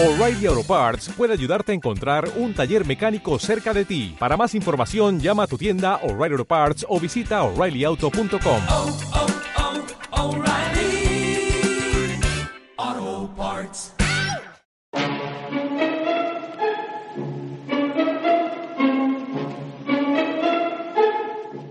[0.00, 4.14] O'Reilly Auto Parts puede ayudarte a encontrar un taller mecánico cerca de ti.
[4.16, 8.62] Para más información, llama a tu tienda O'Reilly Auto Parts o visita oreillyauto.com.
[8.70, 8.96] oh,
[12.76, 13.92] oh, Parts.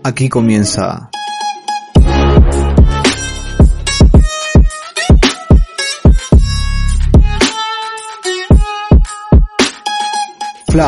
[0.04, 1.10] Aquí comienza.
[10.78, 10.84] ¿Qué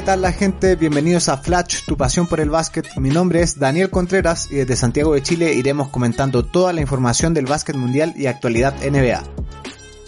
[0.00, 0.76] tal la gente?
[0.76, 2.96] Bienvenidos a Flash, tu pasión por el básquet.
[2.96, 7.34] Mi nombre es Daniel Contreras y desde Santiago de Chile iremos comentando toda la información
[7.34, 9.22] del básquet mundial y actualidad NBA.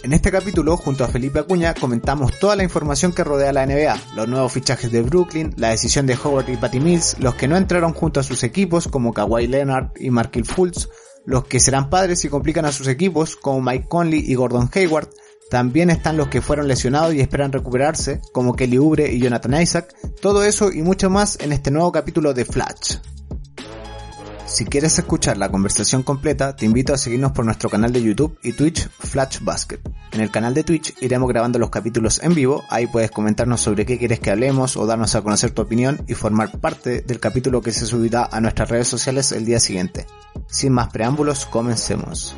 [0.03, 3.97] En este capítulo, junto a Felipe Acuña, comentamos toda la información que rodea la NBA,
[4.17, 7.55] los nuevos fichajes de Brooklyn, la decisión de Howard y Patty Mills, los que no
[7.55, 10.89] entraron junto a sus equipos como Kawhi Leonard y Markil Fultz,
[11.25, 15.09] los que serán padres y complican a sus equipos como Mike Conley y Gordon Hayward,
[15.49, 19.93] también están los que fueron lesionados y esperan recuperarse, como Kelly Oubre y Jonathan Isaac,
[20.19, 22.97] todo eso y mucho más en este nuevo capítulo de Flash.
[24.53, 28.37] Si quieres escuchar la conversación completa, te invito a seguirnos por nuestro canal de YouTube
[28.43, 29.79] y Twitch Flash Basket.
[30.11, 33.83] En el canal de Twitch iremos grabando los capítulos en vivo, ahí puedes comentarnos sobre
[33.83, 37.63] qué quieres que hablemos o darnos a conocer tu opinión y formar parte del capítulo
[37.63, 40.05] que se subirá a nuestras redes sociales el día siguiente.
[40.45, 42.35] Sin más preámbulos, comencemos.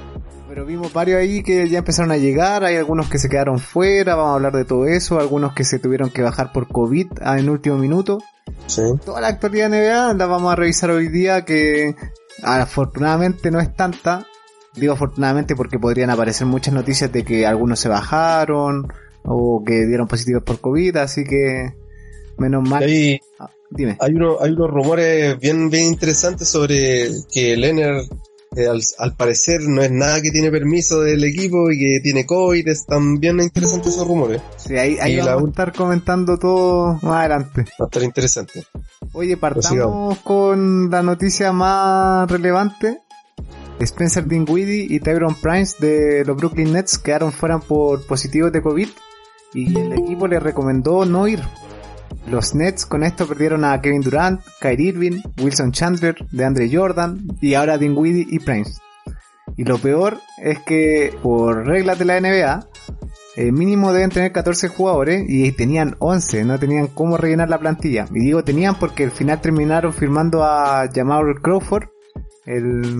[0.55, 4.15] Pero vimos varios ahí que ya empezaron a llegar, hay algunos que se quedaron fuera,
[4.15, 7.49] vamos a hablar de todo eso, algunos que se tuvieron que bajar por COVID en
[7.49, 8.19] último minuto.
[8.65, 8.81] Sí.
[9.03, 11.93] Toda la actualidad NBA la vamos a revisar hoy día que
[12.41, 14.25] afortunadamente no es tanta.
[14.77, 18.87] Digo afortunadamente porque podrían aparecer muchas noticias de que algunos se bajaron
[19.25, 21.73] o que dieron positivos por COVID, así que
[22.37, 22.81] menos mal.
[22.83, 23.97] Hay, Ah, dime.
[23.99, 28.05] hay, uno- hay unos rumores bien, bien interesantes sobre que Leonard,
[28.55, 32.25] eh, al, al parecer, no es nada que tiene permiso del equipo y que tiene
[32.25, 32.67] COVID.
[32.67, 34.41] Están bien interesantes esos rumores.
[34.57, 37.65] Sí, ahí, ahí la a estar comentando todo más adelante.
[37.79, 38.63] Va a estar interesante.
[39.13, 42.99] Oye, partamos con la noticia más relevante.
[43.79, 48.87] Spencer Dinwiddie y Tyron Prince de los Brooklyn Nets quedaron fuera por positivos de COVID
[49.53, 51.41] y el equipo le recomendó no ir.
[52.27, 57.53] Los Nets con esto perdieron a Kevin Durant, Kyrie Irving, Wilson Chandler, DeAndre Jordan y
[57.53, 58.79] ahora Dinwiddie y Prince.
[59.57, 62.67] Y lo peor es que por reglas de la NBA
[63.37, 68.07] eh, mínimo deben tener 14 jugadores y tenían 11, no tenían cómo rellenar la plantilla.
[68.11, 71.89] Y digo tenían porque al final terminaron firmando a Jamal Crawford,
[72.45, 72.97] el,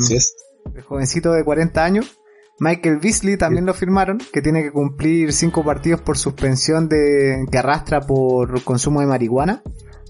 [0.75, 2.18] el jovencito de 40 años.
[2.60, 7.58] Michael Beasley también lo firmaron, que tiene que cumplir 5 partidos por suspensión de, que
[7.58, 9.62] arrastra por consumo de marihuana.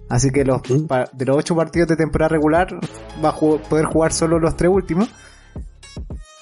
[0.10, 2.80] Así que los, de los 8 partidos de temporada regular
[3.24, 5.10] va a poder jugar solo los 3 últimos.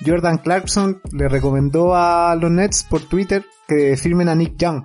[0.06, 4.84] Jordan Clarkson le recomendó a los Nets por Twitter que firmen a Nick Young.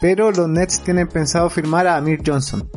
[0.00, 2.68] Pero los Nets tienen pensado firmar a Amir Johnson.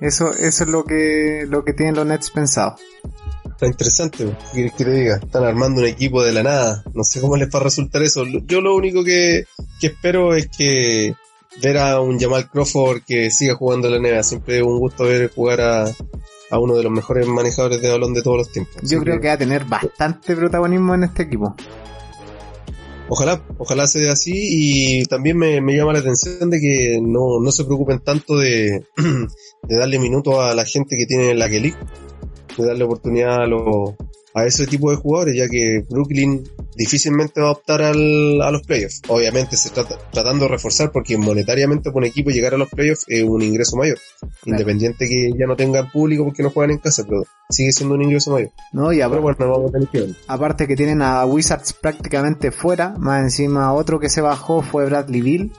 [0.00, 2.76] Eso, eso es lo que, lo que tienen los Nets pensado.
[3.60, 4.24] Está interesante.
[4.24, 5.16] ¿Qué quieres que te diga?
[5.16, 6.82] Están armando un equipo de la nada.
[6.94, 8.24] No sé cómo les va a resultar eso.
[8.24, 9.44] Yo lo único que,
[9.78, 11.12] que espero es que
[11.62, 14.22] ver a un Jamal Crawford que siga jugando en la NBA.
[14.22, 18.14] Siempre es un gusto ver jugar a, a uno de los mejores manejadores de balón
[18.14, 18.76] de todos los tiempos.
[18.82, 21.54] Yo creo que va a tener bastante protagonismo en este equipo.
[23.10, 27.52] Ojalá, ojalá sea así y también me, me llama la atención de que no, no
[27.52, 28.86] se preocupen tanto de,
[29.64, 31.60] de darle minutos a la gente que tiene la que
[32.56, 33.94] de darle oportunidad a, los
[34.34, 36.44] a ese tipo de jugadores, ya que Brooklyn
[36.76, 39.02] difícilmente va a optar al, a los playoffs.
[39.08, 43.04] Obviamente se trata tratando de reforzar porque monetariamente por un equipo llegar a los playoffs
[43.08, 43.98] es un ingreso mayor.
[44.44, 48.02] Independiente que ya no tengan público porque no juegan en casa, pero sigue siendo un
[48.02, 48.50] ingreso mayor.
[48.72, 48.92] ¿no?
[48.92, 50.16] Y aparte, bueno, vamos a tener que ver.
[50.28, 55.20] aparte que tienen a Wizards prácticamente fuera, más encima otro que se bajó fue Bradley
[55.20, 55.52] Bill.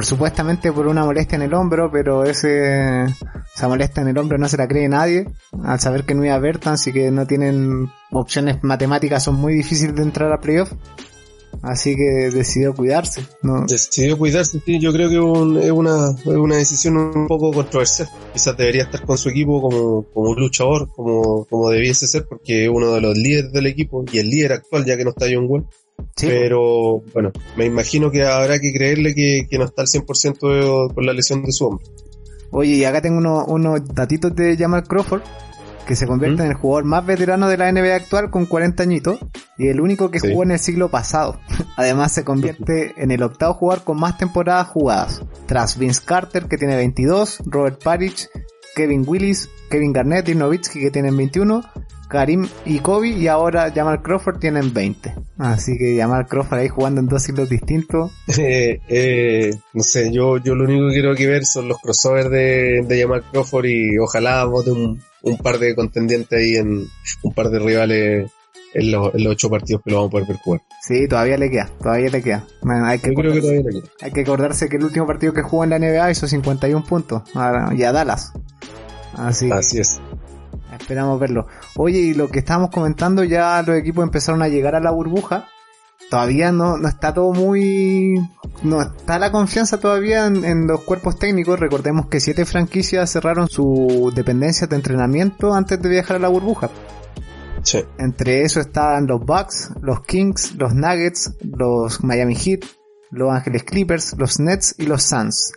[0.00, 4.48] Supuestamente por una molestia en el hombro, pero ese, esa molestia en el hombro no
[4.48, 5.26] se la cree nadie.
[5.64, 9.54] Al saber que no iba a Bertans y que no tienen opciones matemáticas, son muy
[9.54, 10.70] difíciles de entrar a playoff.
[11.62, 13.22] Así que decidió cuidarse.
[13.42, 13.66] ¿no?
[13.66, 18.08] Decidió cuidarse, yo creo que un- es una, es una decisión un poco controversial.
[18.32, 22.64] Quizás debería estar con su equipo como, como un luchador, como, como debiese ser, porque
[22.66, 25.26] es uno de los líderes del equipo y el líder actual, ya que no está
[25.32, 25.66] John Wall.
[26.18, 30.88] Sí, Pero bueno, me imagino que habrá que creerle que, que no está al 100%
[30.88, 31.86] de- por la lesión de su hombro.
[32.50, 35.22] Oye, y acá tengo unos, unos datitos de Jamal Crawford,
[35.86, 36.44] que se convierte ¿Mm?
[36.46, 39.18] en el jugador más veterano de la NBA actual con 40 añitos,
[39.58, 40.28] y el único que Sí.
[40.30, 41.38] jugó en el siglo pasado.
[41.76, 46.58] Además se convierte en el octavo jugador con más temporadas jugadas, tras Vince Carter que
[46.58, 48.28] tiene 22, Robert Parrish
[48.74, 51.62] Kevin Willis, Kevin Garnett y Novitsky que tienen 21,
[52.08, 55.14] Karim y Kobe y ahora Jamal Crawford tienen 20.
[55.38, 58.10] Así que Jamal Crawford ahí jugando en dos hilos distintos.
[58.40, 62.30] Eh, eh, no sé, yo, yo lo único que quiero que ver son los crossovers
[62.30, 66.86] de, de Jamal Crawford y ojalá vote un, un par de contendientes ahí en
[67.22, 68.30] un par de rivales
[68.74, 70.62] en los, en los ocho partidos que lo vamos a poder ver jugar.
[70.82, 72.44] Sí, todavía le queda, todavía le queda.
[72.84, 73.86] Hay, que Yo creo que todavía no quiero.
[74.00, 77.22] hay que acordarse que el último partido que jugó en la NBA hizo 51 puntos
[77.76, 78.32] y a Dallas.
[79.14, 80.00] Así es.
[80.78, 81.46] Esperamos verlo.
[81.76, 85.46] Oye, y lo que estábamos comentando, ya los equipos empezaron a llegar a la burbuja.
[86.10, 88.14] Todavía no, no está todo muy...
[88.62, 91.60] No está la confianza todavía en, en los cuerpos técnicos.
[91.60, 96.70] Recordemos que siete franquicias cerraron sus dependencias de entrenamiento antes de viajar a la burbuja.
[97.62, 97.84] Sí.
[97.98, 102.60] Entre eso están los Bucks, los Kings, los Nuggets, los Miami Heat,
[103.10, 105.52] los Ángeles Clippers, los Nets y los Suns.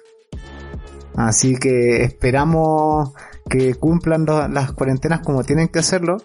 [1.15, 3.13] Así que esperamos
[3.49, 6.17] que cumplan las cuarentenas como tienen que hacerlo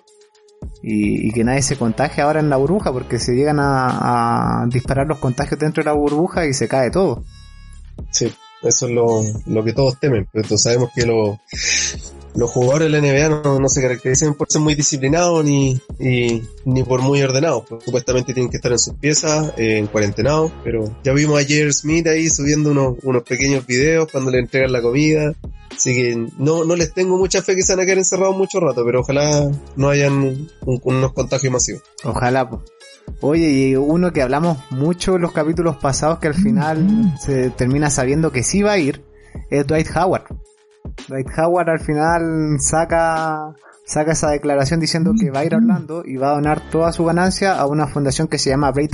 [0.83, 5.19] y, que nadie se contagie ahora en la burbuja porque se llegan a, disparar los
[5.19, 7.25] contagios dentro de la burbuja y se cae todo.
[8.11, 8.33] Sí,
[8.63, 11.41] eso es lo, lo que todos temen, pero sabemos que lo-
[12.37, 16.43] los jugadores de la NBA no, no se caracterizan por ser muy disciplinados ni, y-
[16.65, 17.65] ni por muy ordenados.
[17.69, 21.45] Pues, supuestamente tienen que estar en sus piezas, eh, en cuarentenados, pero ya vimos a
[21.47, 25.33] Jair Smith ahí subiendo unos, unos pequeños videos cuando le entregan la comida.
[25.75, 28.61] Así que no, no les tengo mucha fe que se van a quedar encerrados mucho
[28.61, 30.51] rato, pero ojalá no hayan un-
[30.85, 31.83] unos contagios masivos.
[32.05, 32.49] Ojalá.
[32.49, 32.63] po.
[33.21, 37.89] Oye, y uno que hablamos mucho en los capítulos pasados que al final se termina
[37.89, 39.03] sabiendo que sí va a ir
[39.51, 40.25] es Dwight Howard.
[41.09, 43.55] Dwight Howard al final saca
[43.87, 46.91] saca esa declaración diciendo que va a ir a Orlando y va a donar toda
[46.93, 48.93] su ganancia a una fundación que se llama Bright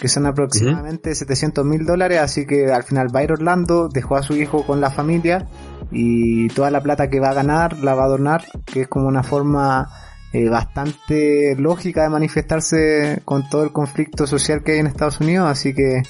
[0.00, 3.88] que son aproximadamente 700 mil dólares, así que al final va a ir a Orlando,
[3.88, 5.46] dejó a su hijo con la familia
[5.92, 9.06] y toda la plata que va a ganar la va a donar, que es como
[9.06, 9.88] una forma
[10.32, 15.48] eh, bastante lógica de manifestarse con todo el conflicto social que hay en Estados Unidos,
[15.50, 16.02] así que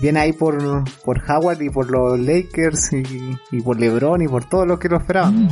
[0.00, 4.64] viene ahí por, por Howard y por los Lakers y, por LeBron y por todo
[4.64, 5.48] lo que lo esperaban.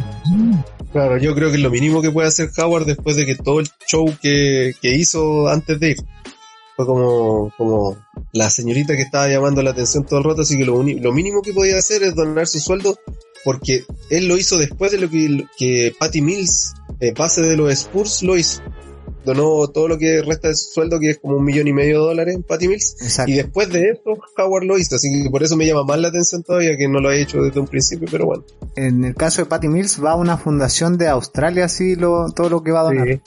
[0.92, 3.68] Claro, yo creo que lo mínimo que puede hacer Howard después de que todo el
[3.86, 5.96] show que, que hizo antes de ir
[6.76, 7.96] fue como, como
[8.32, 11.42] la señorita que estaba llamando la atención todo el rato, así que lo, lo mínimo
[11.42, 12.98] que podía hacer es donar su sueldo
[13.44, 16.74] porque él lo hizo después de lo que, que Patty Mills,
[17.08, 18.62] eh, base de los Spurs, lo hizo.
[19.24, 22.00] Donó todo lo que resta de su sueldo, que es como un millón y medio
[22.00, 22.96] de dólares en Patty Mills.
[23.00, 23.32] Exacto.
[23.32, 26.08] Y después de eso, Howard lo hizo, así que por eso me llama más la
[26.08, 28.44] atención todavía que no lo ha hecho desde un principio, pero bueno.
[28.76, 32.50] En el caso de Patty Mills va a una fundación de Australia, así lo, todo
[32.50, 33.08] lo que va a donar.
[33.08, 33.20] Sí.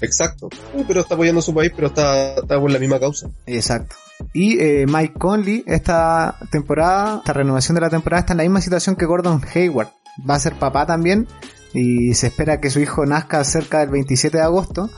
[0.00, 0.48] Exacto.
[0.86, 3.30] Pero está apoyando a su país, pero está, está por la misma causa.
[3.46, 3.96] Exacto.
[4.32, 8.60] Y eh, Mike Conley, esta temporada, esta renovación de la temporada está en la misma
[8.60, 9.88] situación que Gordon Hayward.
[10.28, 11.26] Va a ser papá también
[11.74, 14.88] y se espera que su hijo nazca cerca del 27 de agosto.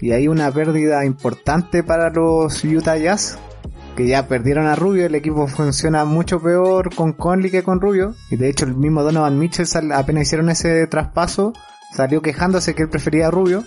[0.00, 3.38] Y hay una pérdida importante para los Utah Jazz,
[3.94, 5.06] que ya perdieron a Rubio.
[5.06, 8.16] El equipo funciona mucho peor con Conley que con Rubio.
[8.30, 11.52] Y de hecho el mismo Donovan Mitchell apenas hicieron ese traspaso,
[11.94, 13.64] salió quejándose que él prefería a Rubio.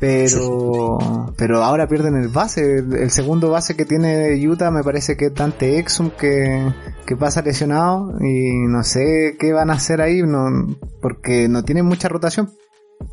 [0.00, 0.98] Pero,
[1.36, 2.78] pero ahora pierden el base.
[2.78, 6.72] El, el segundo base que tiene Utah me parece que es Dante Exum que,
[7.06, 11.86] que pasa lesionado y no sé qué van a hacer ahí no, porque no tienen
[11.86, 12.52] mucha rotación.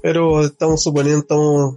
[0.02, 1.76] Pero estamos suponiendo, estamos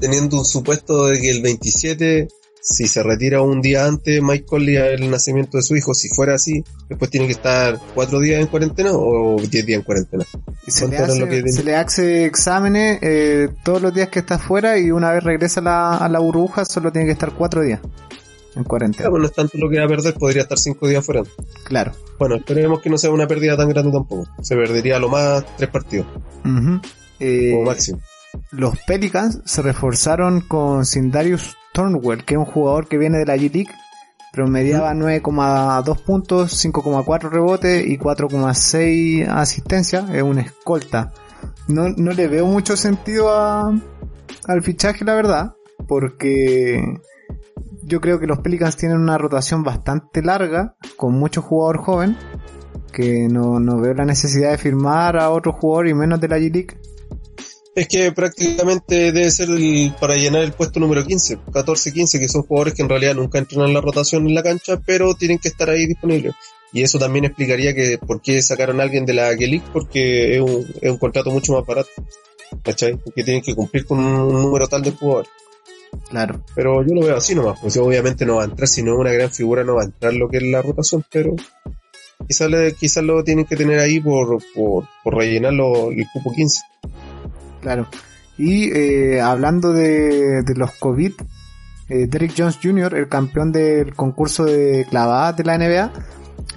[0.00, 2.28] teniendo un supuesto de que el 27,
[2.68, 6.34] si se retira un día antes Mike Conley al nacimiento de su hijo, si fuera
[6.34, 10.24] así, después tiene que estar cuatro días en cuarentena o diez días en cuarentena.
[10.66, 14.08] Se le, ¿Cuánto era hace, lo que- se le hace exámenes eh, todos los días
[14.08, 17.12] que está fuera y una vez regresa a la, a la burbuja solo tiene que
[17.12, 17.80] estar cuatro días
[18.56, 19.02] en cuarentena.
[19.04, 21.22] Claro, no es tanto lo que va a perder, podría estar cinco días fuera.
[21.64, 21.92] Claro.
[22.18, 24.26] Bueno, esperemos que no sea una pérdida tan grande tampoco.
[24.42, 26.06] Se perdería a lo más tres partidos,
[26.44, 26.80] Ujú.
[27.20, 28.00] Eh, como máximo.
[28.50, 33.36] los Pelicans se reforzaron con Sindarius Thornwell, que es un jugador que viene de la
[33.36, 33.70] G-League,
[34.32, 41.12] promediaba 9,2 puntos, 5,4 rebotes y 4,6 asistencia, es una escolta.
[41.68, 43.78] No, no le veo mucho sentido a,
[44.48, 45.54] al fichaje, la verdad,
[45.86, 46.82] porque
[47.82, 52.16] yo creo que los Pelicans tienen una rotación bastante larga, con mucho jugador joven,
[52.90, 56.38] que no, no veo la necesidad de firmar a otro jugador y menos de la
[56.38, 56.78] G-League.
[57.76, 62.28] Es que prácticamente debe ser el- para llenar el puesto número 15, 14, 15, que
[62.28, 65.38] son jugadores que en realidad nunca entran en la rotación en la cancha, pero tienen
[65.38, 66.34] que estar ahí disponibles.
[66.72, 70.40] Y eso también explicaría que por qué sacaron a alguien de la G-League, porque es
[70.40, 71.90] un, es un contrato mucho más barato.
[72.62, 72.96] ¿Cachai?
[72.96, 75.30] Porque tienen que cumplir con un número tal de jugadores.
[76.08, 76.42] Claro.
[76.54, 78.98] Pero yo lo veo así nomás, pues obviamente no va a entrar, si no es
[79.00, 81.34] una gran figura no va a entrar lo que es la rotación, pero
[82.26, 86.60] quizás quizás lo tienen que tener ahí por, por, por rellenar lo- el cupo 15.
[87.66, 87.88] Claro.
[88.38, 91.14] Y eh, hablando de, los COVID,
[91.88, 95.90] eh, Derrick Jones Jr., el campeón del concurso de clavadas de la NBA,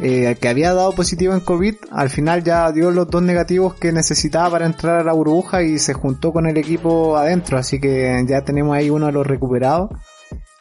[0.01, 3.91] eh, que había dado positivo en COVID, al final ya dio los dos negativos que
[3.91, 8.23] necesitaba para entrar a la burbuja y se juntó con el equipo adentro, así que
[8.27, 9.89] ya tenemos ahí uno de los recuperados.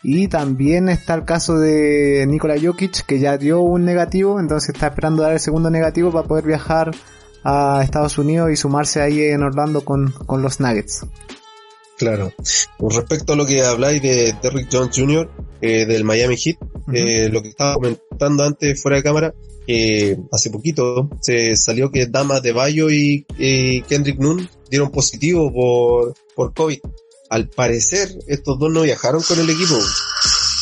[0.02, 4.87] Y también está el caso de Nikola Jokic, que ya dio un negativo, entonces está
[4.87, 6.93] esperando dar el segundo negativo para poder viajar
[7.45, 11.07] a Estados Unidos y sumarse ahí en Orlando con, con los Nuggets.
[11.99, 12.33] Claro.
[12.78, 15.28] Con respecto a lo que habláis de Derrick Jones Jr.,
[15.61, 16.57] eh, del Miami Heat,
[16.92, 19.35] eh, lo que estaba comentando antes fuera de cámara,
[19.66, 25.52] que hace poquito se salió que Dama de Bayo y, y Kendrick Nunn dieron positivo
[25.52, 26.78] por, por COVID.
[27.30, 29.76] Al parecer, estos dos no viajaron con el equipo.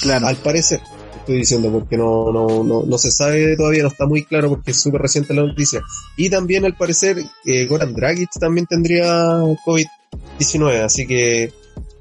[0.02, 0.26] Claro.
[0.26, 0.80] Al parecer,
[1.26, 4.70] estoy diciendo, porque no, no, no, no se sabe todavía, no está muy claro porque
[4.70, 5.82] es súper reciente la noticia.
[6.16, 11.52] Y también al parecer, eh, Goran Dragic también tendría COVID-19, así que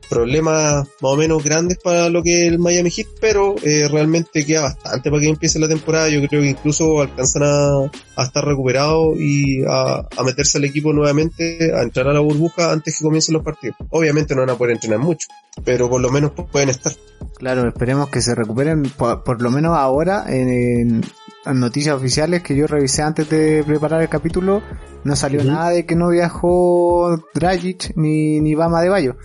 [0.10, 4.46] problemas más o menos grandes para lo que es el Miami Heat, pero eh, realmente
[4.46, 6.10] queda bastante para que empiece la temporada.
[6.10, 10.94] Yo creo que incluso alcanzan a, a estar recuperados y a, a meterse al equipo
[10.94, 13.78] nuevamente, a entrar a la burbuja antes que comiencen los partidos.
[13.90, 15.28] Obviamente no van a poder entrenar mucho,
[15.64, 16.94] pero por lo menos pueden estar.
[17.38, 21.04] Claro, esperemos que se recuperen por, por lo menos ahora en,
[21.46, 24.62] en noticias oficiales que yo revisé antes de preparar el capítulo,
[25.04, 29.16] no salió nada de que no viajó Dragic ni, ni Bama de Bayo.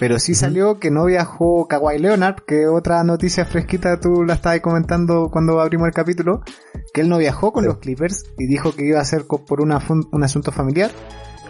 [0.00, 4.60] Pero sí salió que no viajó Kawhi Leonard, que otra noticia fresquita tú la estabas
[4.60, 6.42] comentando cuando abrimos el capítulo,
[6.92, 7.68] que él no viajó con Sí.
[7.68, 9.80] los Clippers y dijo que iba a ser por una
[10.10, 10.90] un asunto familiar.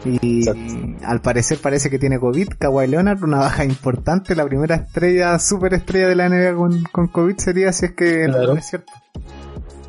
[0.05, 0.61] Y Exacto.
[1.07, 5.75] al parecer parece que tiene COVID, Kawhi Leonard, una baja importante, la primera estrella, super
[5.75, 8.43] estrella de la NBA con, con COVID sería si es que Claro.
[8.47, 8.93] rumor es cierto.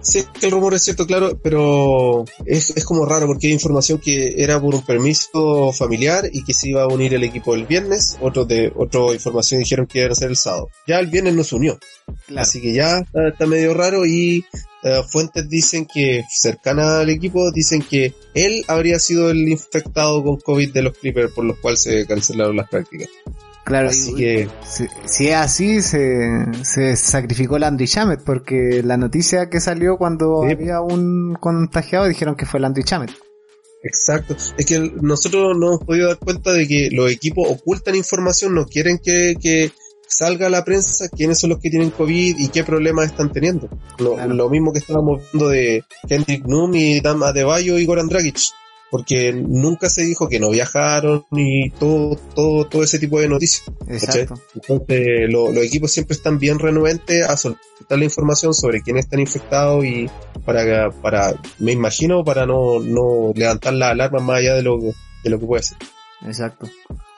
[0.03, 4.35] Sí, el rumor es cierto, claro, pero es, es como raro porque hay información que
[4.37, 8.17] era por un permiso familiar y que se iba a unir el equipo el viernes,
[8.19, 10.69] otros de otra información dijeron que iba a ser el sábado.
[10.85, 11.79] Ya el viernes no se unió,
[12.35, 14.45] así que ya está, está medio raro y
[14.83, 20.37] eh, fuentes dicen que cercanas al equipo dicen que él habría sido el infectado con
[20.37, 23.07] COVID de los Clippers por los cuales se cancelaron las prácticas.
[23.65, 29.49] Claro, Así que si, si es así, se, se sacrificó Landry Shamet, porque la noticia
[29.49, 30.51] que salió cuando Sí.
[30.51, 33.11] había un contagiado dijeron que fue Landry Shamet.
[33.83, 34.35] Exacto.
[34.57, 38.65] Es que nosotros nos hemos podido dar cuenta de que los equipos ocultan información, no
[38.65, 39.71] quieren que, que
[40.07, 43.69] salga a la prensa quiénes son los que tienen COVID y qué problemas están teniendo.
[43.99, 44.33] Lo, Claro.
[44.33, 48.37] lo mismo que estábamos viendo de Kendrick Nunn y Dama Adebayo y Goran Dragic.
[48.93, 53.63] Porque nunca se dijo que no viajaron y todo, todo, todo ese tipo de noticias.
[53.87, 54.35] Exacto.
[54.53, 59.19] Entonces, lo- los equipos siempre están bien renuentes a soltar la información sobre quiénes están
[59.19, 60.07] infectados y
[60.45, 65.29] para, para, me imagino, para no, no levantar la alarma más allá de lo, de
[65.31, 65.77] lo que puede ser.
[66.27, 66.69] Exacto.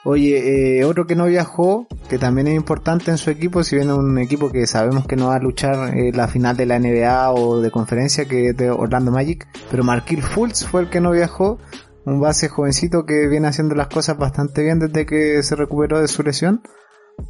[0.08, 3.88] Oye, eh, otro que no viajó, que también es importante en su equipo, si bien
[3.88, 6.78] es un equipo que sabemos que no va a luchar eh, la final de la
[6.78, 11.00] NBA o de conferencia, que es de Orlando Magic, pero Marquil Fultz fue el que
[11.00, 11.58] no viajó,
[12.04, 16.06] un base jovencito que viene haciendo las cosas bastante bien desde que se recuperó de
[16.06, 16.62] su lesión.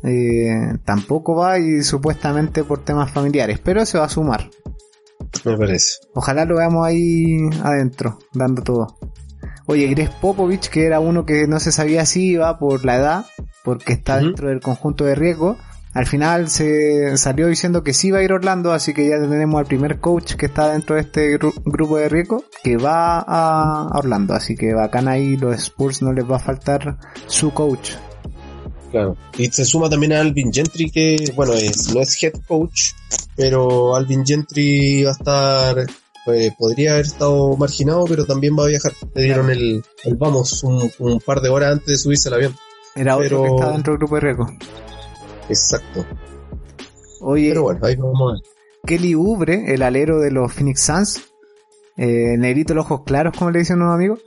[0.02, 4.50] Eh, tampoco va y supuestamente por temas familiares, pero se va a sumar.
[5.46, 6.00] Me parece.
[6.12, 8.98] Ojalá lo veamos ahí adentro, dando todo.
[9.66, 13.26] Oye, Greg Popovich, que era uno que no se sabía si iba por la edad,
[13.64, 15.56] porque está dentro del conjunto de riesgo,
[15.92, 19.18] al final se salió diciendo que sí va a ir a Orlando, así que ya
[19.18, 23.18] tenemos al primer coach que está dentro de este gru- grupo de riesgo, que va
[23.18, 27.50] a a Orlando, así que bacán ahí los Spurs no les va a faltar su
[27.52, 27.92] coach.
[28.92, 29.16] Claro.
[29.36, 32.92] Y se suma también a Alvin Gentry, que, bueno, es, no es head coach,
[33.34, 35.86] pero Alvin Gentry va a estar,
[36.26, 38.92] eh, podría haber estado marginado, pero también va a viajar.
[39.14, 42.54] Le dieron el, el vamos un, un par de horas antes de subirse al avión.
[42.94, 44.46] Era otro Pero- que está dentro del grupo de riesgo.
[45.48, 46.04] Exacto.
[47.20, 48.42] Oye, Pero bueno, ahí vamos a ver.
[48.86, 51.20] Kelly Oubre, el alero de los Phoenix Suns,
[51.96, 54.20] eh, negrito los ojos claros, como le dicen unos amigos,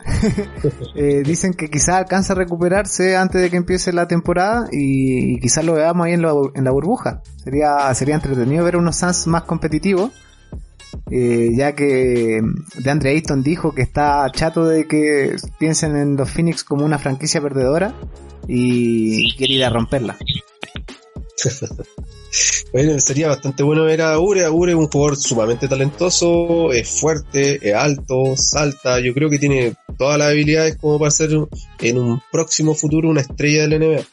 [0.95, 5.39] eh, dicen que quizás alcanza a recuperarse antes de que empiece la temporada y, y
[5.39, 7.21] quizás lo veamos ahí en la, en la burbuja.
[7.43, 10.11] Sería, sería entretenido ver unos Suns más competitivos,
[11.11, 12.41] eh, ya que
[12.77, 17.41] DeAndre Ayton dijo que está chato de que piensen en los Phoenix como una franquicia
[17.41, 17.93] perdedora
[18.47, 20.17] y quiere ir a romperla.
[22.71, 24.47] Bueno, sería bastante bueno ver a Ure.
[24.47, 28.99] Ure es un jugador sumamente talentoso, es fuerte, es alto, salta.
[28.99, 31.31] Yo creo que tiene todas las habilidades como para ser
[31.79, 34.03] en un próximo futuro una estrella del NBA.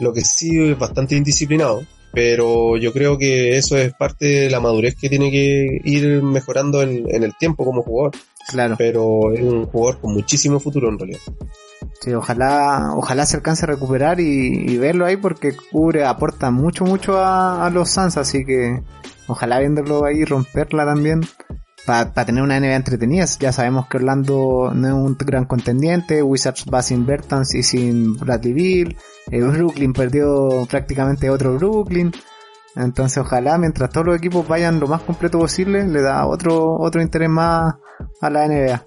[0.00, 1.86] Lo que sí es bastante indisciplinado.
[2.12, 6.82] Pero yo creo que eso es parte de la madurez que tiene que ir mejorando
[6.82, 8.12] en, en el tiempo como jugador.
[8.48, 8.74] Claro.
[8.76, 11.20] Pero es un jugador con muchísimo futuro en realidad.
[12.00, 16.84] Sí, ojalá, ojalá se alcance a recuperar y, y verlo ahí porque cubre, aporta mucho,
[16.84, 18.82] mucho a, a los Suns, así que
[19.28, 21.22] ojalá viéndolo ahí romperla también
[21.84, 23.24] para tener una NBA entretenida.
[23.40, 28.16] Ya sabemos que Orlando no es un gran contendiente, Wizards va sin Bertans y sin
[28.16, 28.96] Bradley Bill,
[29.30, 32.12] Brooklyn perdió prácticamente otro Brooklyn.
[32.74, 37.02] Entonces ojalá mientras todos los equipos vayan lo más completo posible, le da otro, otro
[37.02, 37.74] interés más
[38.20, 38.86] a la NBA.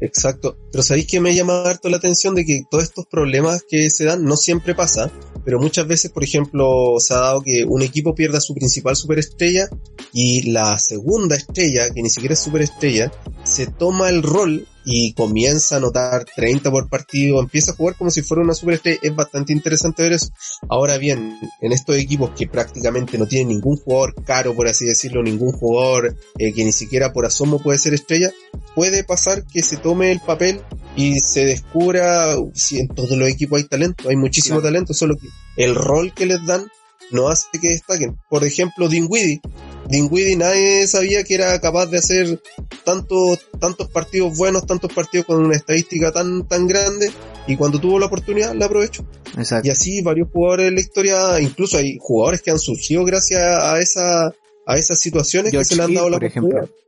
[0.00, 0.56] Exacto.
[0.70, 4.04] Pero sabéis que me llama harto la atención de que todos estos problemas que se
[4.04, 5.10] dan no siempre pasa,
[5.44, 9.68] pero muchas veces, por ejemplo, se ha dado que un equipo pierda su principal superestrella
[10.12, 13.10] y la segunda estrella, que ni siquiera es superestrella,
[13.44, 18.10] se toma el rol y comienza a anotar 30 por partido, empieza a jugar como
[18.10, 20.30] si fuera una superestrella, es bastante interesante ver eso.
[20.68, 25.22] Ahora bien, en estos equipos que prácticamente no tienen ningún jugador caro, por así decirlo,
[25.22, 28.32] ningún jugador eh, que ni siquiera por asomo puede ser estrella,
[28.74, 30.60] puede pasar que se tome el papel
[30.96, 34.68] y se descubra si en todos los equipos hay talento, hay muchísimo Claro.
[34.74, 36.66] talento, solo que el rol que les dan
[37.10, 38.16] no hace que destaquen.
[38.30, 39.40] Por ejemplo, Dinwiddie.
[39.88, 42.40] Dinwiddie nadie sabía que era capaz de hacer
[42.84, 47.10] tantos, tantos partidos buenos, tantos partidos con una estadística tan, tan grande,
[47.46, 49.04] y cuando tuvo la oportunidad la aprovechó.
[49.36, 49.68] Exacto.
[49.68, 53.78] Y así varios jugadores en la historia, incluso hay jugadores que han surgido gracias a
[53.80, 54.26] esa,
[54.66, 56.56] a esas situaciones que se le han Hill, dado la por ejemplo.
[56.58, 56.82] oportunidad.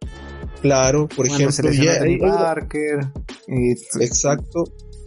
[0.62, 1.70] Claro, por ejemplo,
[2.22, 2.98] una- Parker
[3.48, 3.72] y
[4.02, 4.64] Exacto.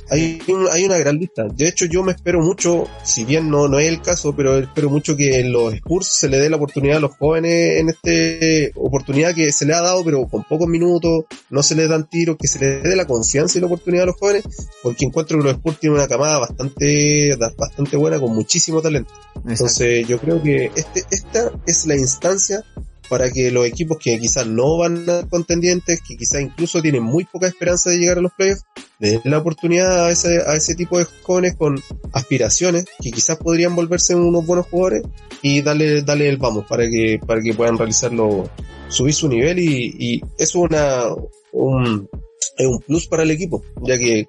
[0.10, 1.44] Hay, un- hay una gran lista.
[1.54, 4.90] De hecho, yo me espero mucho, si bien no, no es el caso, pero espero
[4.90, 8.72] mucho que en los Spurs se le dé la oportunidad a los jóvenes en este
[8.76, 12.38] oportunidad que se le ha dado, pero con pocos minutos, no se les dan tiros,
[12.40, 14.44] que se les dé la confianza y la oportunidad a los jóvenes,
[14.82, 19.12] porque encuentro que los Spurs tienen una camada bastante, bastante buena, con muchísimo talento.
[19.36, 19.50] Exacto.
[19.52, 22.64] Entonces, yo creo que este, esta es la instancia
[23.10, 27.26] para que los equipos que quizás no van a contendientes, que quizás incluso tienen muy
[27.26, 28.64] poca esperanza de llegar a los playoffs,
[29.00, 31.82] den la oportunidad a ese, a ese tipo de jóvenes con
[32.14, 35.04] aspiraciones, que quizás podrían volverse unos buenos jugadores,
[35.42, 38.50] y darle, darle el vamos para que, para que puedan realizarlo,
[38.90, 41.04] subir su nivel y, y eso es una,
[41.52, 42.10] un,
[42.58, 44.26] es un plus para el equipo, ya que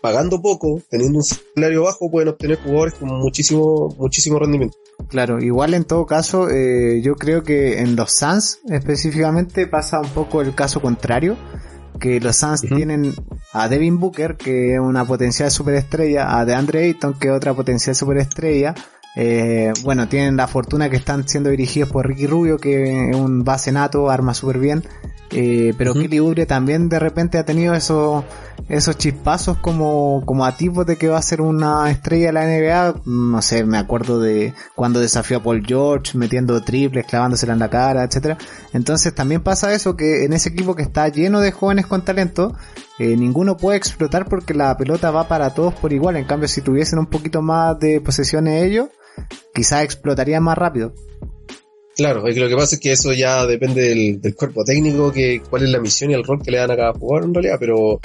[0.00, 4.76] pagando poco, teniendo un salario bajo, pueden obtener jugadores con muchísimo, muchísimo rendimiento.
[5.08, 10.08] Claro, igual en todo caso, eh, yo creo que en los Suns específicamente pasa un
[10.08, 11.36] poco el caso contrario,
[12.00, 13.14] que los Suns tienen
[13.52, 17.94] a Devin Booker, que es una potencial superestrella, a DeAndre Ayton, que es otra potencial
[17.94, 18.74] superestrella,
[19.16, 23.44] eh, bueno, tienen la fortuna que están siendo dirigidos por Ricky Rubio, que es un
[23.44, 24.84] base nato, arma súper bien,
[25.30, 26.02] eh, pero Ujú.
[26.02, 28.24] Kelly Oubre también de repente ha tenido esos
[28.68, 33.02] esos chispazos como, como atisbos de que va a ser una estrella de la NBA.
[33.04, 37.70] No sé, me acuerdo de cuando desafió a Paul George, metiendo triples, clavándosela en la
[37.70, 38.38] cara, etcétera.
[38.72, 42.56] Entonces también pasa eso, que en ese equipo que está lleno de jóvenes con talento,
[42.98, 46.16] eh, ninguno puede explotar porque la pelota va para todos por igual.
[46.16, 48.88] En cambio, si tuviesen un poquito más de posesiones ellos,
[49.54, 50.94] quizás explotarían más rápido.
[51.96, 55.40] Claro, que lo que pasa es que eso ya depende del, del cuerpo técnico, que
[55.48, 57.56] cuál es la misión y el rol que le dan a cada jugador en realidad,
[57.58, 58.00] pero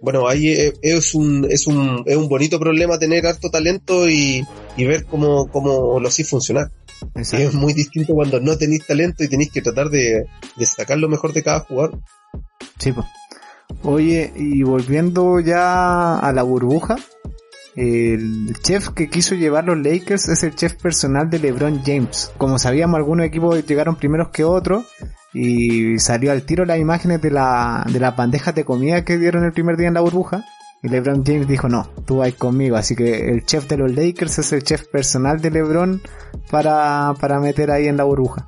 [0.00, 4.42] bueno, ahí es, un, es un, es un bonito problema tener harto talento y,
[4.78, 6.70] y ver cómo, cómo lo hacéis funcionar.
[7.14, 7.48] Y Exacto.
[7.48, 10.24] es muy distinto cuando no tenéis talento y tenéis que tratar de,
[10.56, 12.00] de sacar lo mejor de cada jugador.
[12.78, 13.04] Sí, po.
[13.82, 16.96] Oye, y volviendo ya a la burbuja,
[17.76, 22.30] el chef que quiso llevar los Lakers es el chef personal de LeBron James.
[22.38, 24.86] Como sabíamos, algunos equipos llegaron primeros que otros
[25.32, 29.44] y salió al tiro las imágenes de, la, de las bandejas de comida que dieron
[29.44, 30.44] el primer día en la burbuja.
[30.82, 32.76] Y LeBron James dijo, no, tú vas conmigo.
[32.76, 36.02] Así que el chef de los Lakers es el chef personal de LeBron
[36.50, 38.46] para, para meter ahí en la burbuja.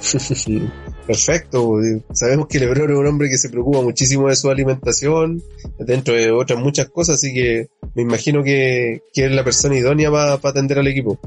[1.06, 1.78] Perfecto.
[2.12, 5.42] Sabemos que Lebron es un hombre que se preocupa muchísimo de su alimentación,
[5.78, 10.10] dentro de otras muchas cosas, así que me imagino que, que es la persona idónea
[10.10, 11.18] para atender al equipo.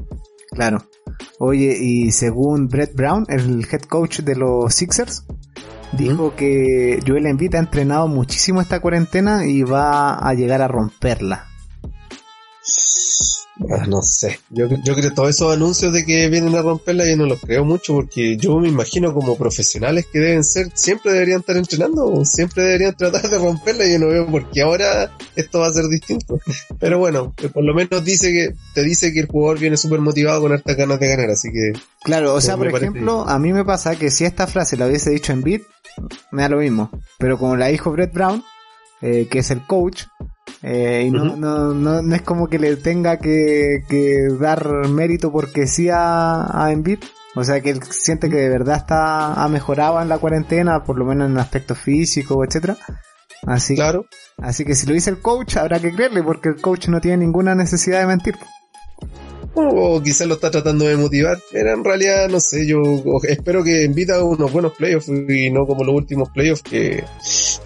[0.50, 0.86] Claro.
[1.38, 5.24] Oye, y según Brett Brown, el head coach de los Sixers,
[5.92, 11.46] dijo que Joel Embiid ha entrenado muchísimo esta cuarentena y va a llegar a romperla.
[13.70, 14.38] Ah, no sé.
[14.50, 17.40] Yo, yo creo que todos esos anuncios de que vienen a romperla yo no los
[17.40, 22.24] creo mucho porque yo me imagino como profesionales que deben ser, siempre deberían estar entrenando,
[22.24, 25.72] siempre deberían tratar de romperla y yo no veo por qué ahora esto va a
[25.72, 26.38] ser distinto.
[26.78, 30.00] Pero bueno, que por lo menos dice que, te dice que el jugador viene súper
[30.00, 31.72] motivado con hartas ganas de ganar, así que
[32.06, 35.10] Claro, o sea, por ejemplo, a mí me pasa que si esta frase la hubiese
[35.10, 35.62] dicho Embiid,
[36.30, 36.90] me da lo mismo.
[37.18, 38.44] Pero como la dijo Brett Brown,
[39.02, 40.04] eh, que es el coach,
[40.62, 45.30] Eh, y no, no, no, no es como que le tenga que, que dar mérito
[45.30, 46.98] porque sí a, a Embiid.
[47.34, 50.98] O sea que él siente que de verdad está ha mejorado en la cuarentena, por
[50.98, 52.78] lo menos en aspecto físico, etcétera.
[53.46, 54.06] Así, Claro.
[54.38, 57.18] así que si lo dice el coach, habrá que creerle, porque el coach no tiene
[57.18, 58.34] ninguna necesidad de mentir.
[59.58, 62.82] O quizás lo está tratando de motivar, pero en realidad no sé, yo
[63.22, 67.02] espero que invita a unos buenos playoffs y no como los últimos playoffs que,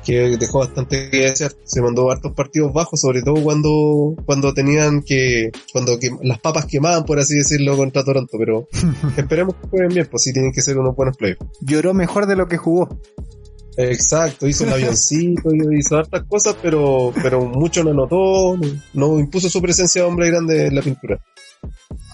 [0.04, 1.52] que dejó bastante que desear.
[1.64, 6.66] Se mandó hartos partidos bajos, sobre todo cuando, cuando tenían que, cuando que, las papas
[6.66, 8.68] quemaban, por así decirlo, contra Toronto, pero
[9.16, 11.44] esperemos que jueguen bien, pues sí tienen que ser unos buenos playoffs.
[11.60, 12.88] Lloró mejor de lo que jugó.
[13.76, 19.50] Exacto, hizo el avioncito, hizo hartas cosas, pero, pero mucho no anotó, no, no impuso
[19.50, 21.20] su presencia de hombre grande en la pintura.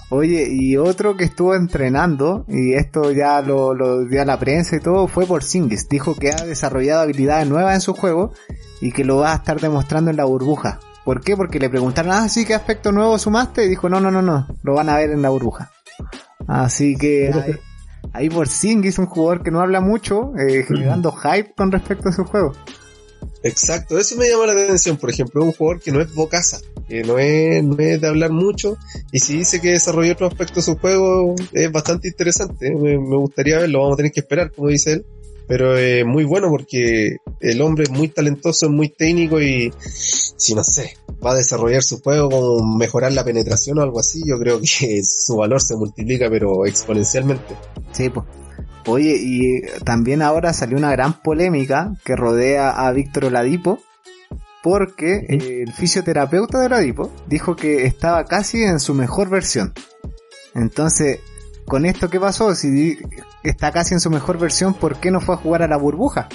[0.08, 4.76] Oye, y otro que estuvo entrenando, y esto ya lo, lo dio a la prensa
[4.76, 5.88] y todo, fue por Singis.
[5.88, 8.32] Dijo que ha desarrollado habilidades nuevas en su juego
[8.80, 10.78] y que lo va a estar demostrando en la burbuja.
[11.04, 11.36] ¿Por qué?
[11.36, 13.64] Porque le preguntaron, ah, sí, ¿qué aspecto nuevo sumaste?
[13.64, 15.72] Y dijo, no, no, no, no, lo van a ver en la burbuja.
[16.46, 17.54] Así que ahí,
[18.12, 22.12] ahí por Singis, un jugador que no habla mucho, eh, generando hype con respecto a
[22.12, 22.52] su juego.
[23.42, 27.18] Exacto, eso me llama la atención, por ejemplo, un jugador que no es bocaza, no
[27.18, 28.76] es, no es de hablar mucho,
[29.12, 33.16] y si dice que desarrolló otro aspecto de su juego, es bastante interesante, me, me
[33.16, 35.06] gustaría verlo, vamos a tener que esperar, como dice él,
[35.46, 40.54] pero es muy bueno porque el hombre es muy talentoso, es muy técnico y si
[40.54, 44.38] no sé, va a desarrollar su juego como mejorar la penetración o algo así, yo
[44.38, 47.54] creo que su valor se multiplica pero exponencialmente.
[47.92, 48.26] Sí, pues.
[48.88, 53.80] Oye, y también ahora salió una gran polémica que rodea a Víctor Oladipo,
[54.66, 59.72] porque el fisioterapeuta de Oladipo dijo que estaba casi en su mejor versión.
[60.56, 61.20] Entonces,
[61.66, 62.52] con esto, ¿qué pasó?
[62.56, 62.98] Si
[63.44, 66.28] está casi en su mejor versión, ¿por qué no fue a jugar a la burbuja?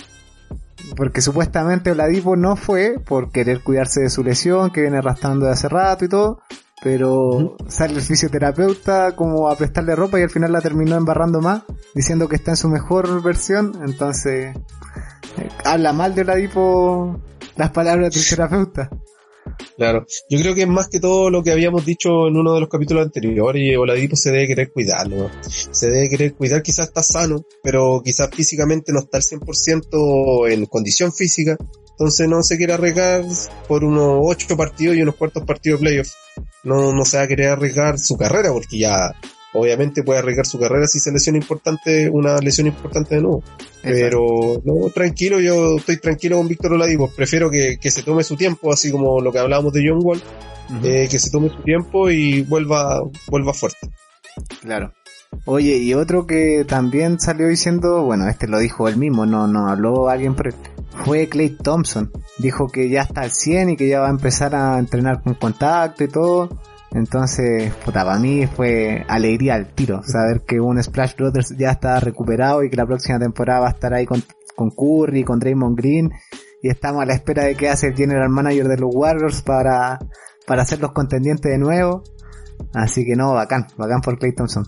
[0.95, 5.51] Porque supuestamente Oladipo no fue por querer cuidarse de su lesión, que viene arrastrando de
[5.51, 6.39] hace rato y todo,
[6.81, 11.63] pero sale el fisioterapeuta como a prestarle ropa y al final la terminó embarrando más,
[11.93, 14.55] diciendo que está en su mejor versión, entonces
[15.37, 17.19] eh, habla mal de Oladipo
[17.61, 18.89] las palabras del fisioterapeuta.
[19.77, 22.59] Claro, yo creo que es más que todo lo que habíamos dicho en uno de
[22.59, 25.29] los capítulos anteriores y Oladipo se debe querer cuidar, ¿no?
[25.43, 30.65] Se debe querer cuidar, quizás está sano, pero quizás físicamente no está al 100% en
[30.65, 31.55] condición física,
[31.91, 33.23] entonces no se quiere arriesgar
[33.67, 36.09] por unos ocho partidos y unos cuartos partidos de playoff.
[36.63, 39.11] No, no se va a querer arriesgar su carrera porque ya
[39.53, 43.43] obviamente puede arriesgar su carrera si se lesiona importante, una lesión importante de nuevo.
[43.81, 47.09] Pero no, tranquilo, yo estoy tranquilo con Víctor Oladipo.
[47.09, 50.21] Prefiero que, que se tome su tiempo, así como lo que hablábamos de John Wall,
[50.83, 53.89] eh, que se tome su tiempo y vuelva, vuelva fuerte.
[54.61, 54.93] Claro.
[55.45, 59.69] Oye, y otro que también salió diciendo, bueno, este lo dijo él mismo, no, no
[59.69, 60.55] habló alguien por él,
[61.05, 62.11] fue Clay Thompson.
[62.37, 65.33] Dijo que ya está al 100 y que ya va a empezar a entrenar con
[65.35, 66.49] contacto y todo.
[66.93, 71.99] Entonces, puta, para mí fue alegría al tiro, saber que un Splash Brothers ya está
[71.99, 74.21] recuperado y que la próxima temporada va a estar ahí con,
[74.55, 76.11] con Curry, con Draymond Green.
[76.61, 79.99] Y estamos a la espera de que hace el general manager de los Warriors para,
[80.45, 82.03] para ser los contendientes de nuevo.
[82.73, 84.65] Así que no, bacán, bacán por Clay Thompson.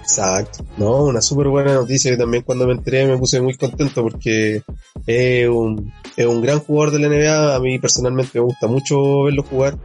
[0.00, 0.64] Exacto.
[0.78, 4.62] No, una súper buena noticia que también cuando me enteré me puse muy contento porque
[5.06, 7.54] es un, es un gran jugador de la NBA.
[7.56, 9.76] A mí personalmente me gusta mucho verlo jugar.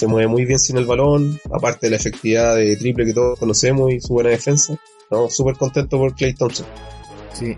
[0.00, 3.38] Se mueve muy bien sin el balón, aparte de la efectividad de triple que todos
[3.38, 4.74] conocemos y su buena defensa.
[5.10, 6.64] No, súper contento por Clay Thompson.
[7.34, 7.54] Sí.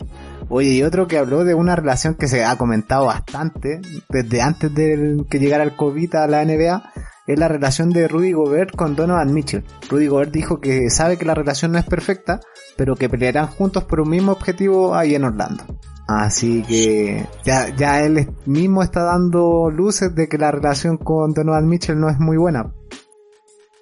[0.49, 4.75] Oye, y otro que habló de una relación que se ha comentado bastante desde antes
[4.75, 6.93] de que llegara el COVID a la NBA,
[7.29, 9.65] es la relación de Rudy Gobert con Donovan Mitchell.
[9.89, 12.41] Rudy Gobert dijo que sabe que la relación no es perfecta,
[12.77, 15.65] pero que pelearán juntos por un mismo objetivo ahí en Orlando.
[16.09, 21.69] Así que ya, ya él mismo está dando luces de que la relación con Donovan
[21.69, 22.75] Mitchell no es muy buena.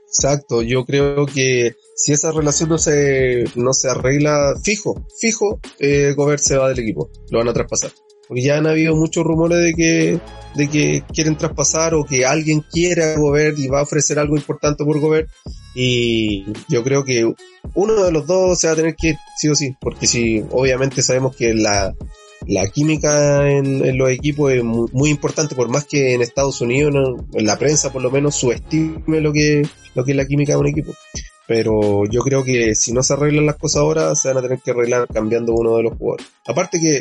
[0.06, 6.14] Exacto, yo creo que si esa relación no se, no se arregla fijo, fijo, eh,
[6.16, 7.92] Gobert se va del equipo, lo van a traspasar.
[8.30, 10.20] Porque ya han habido muchos rumores de que,
[10.54, 14.36] de que quieren traspasar o que alguien quiere a Gobert y va a ofrecer algo
[14.36, 15.28] importante por Gobert.
[15.74, 17.34] Y yo creo que
[17.74, 20.44] uno de los dos se va a tener que ir, sí o sí, porque si
[20.52, 21.92] obviamente sabemos que la,
[22.46, 27.46] la química en, los equipos es muy, importante, por más que en Estados Unidos, en
[27.46, 29.66] la prensa por lo menos, subestime lo que,
[29.96, 30.92] lo que es la química de un equipo.
[31.48, 34.60] Pero yo creo que si no se arreglan las cosas ahora, se van a tener
[34.60, 36.28] que arreglar cambiando uno de los jugadores.
[36.46, 37.00] Aparte que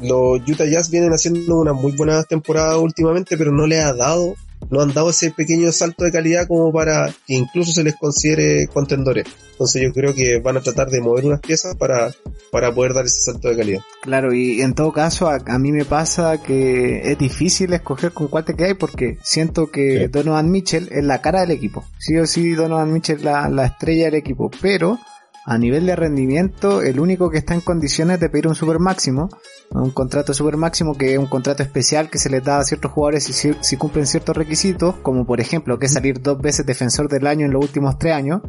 [0.00, 4.34] los Utah Jazz vienen haciendo una muy buena temporada últimamente, pero no le ha dado
[4.70, 8.66] no han dado ese pequeño salto de calidad como para que incluso se les considere
[8.68, 9.26] contendores.
[9.52, 12.10] Entonces yo creo que van a tratar de mover unas piezas para,
[12.50, 13.80] para poder dar ese salto de calidad.
[14.02, 18.28] Claro, y en todo caso a, a mí me pasa que es difícil escoger con
[18.28, 20.06] cuál te quedas porque siento que Sí.
[20.08, 21.84] Donovan Mitchell es la cara del equipo.
[21.98, 24.98] Sí o sí Donovan Mitchell es la, la estrella del equipo, pero
[25.44, 29.28] a nivel de rendimiento el único que está en condiciones de pedir un super máximo,
[29.70, 32.92] un contrato super máximo que es un contrato especial que se les da a ciertos
[32.92, 37.26] jugadores si, si- cumplen ciertos requisitos, como por ejemplo que salir dos veces defensor del
[37.26, 38.40] año en los últimos tres años,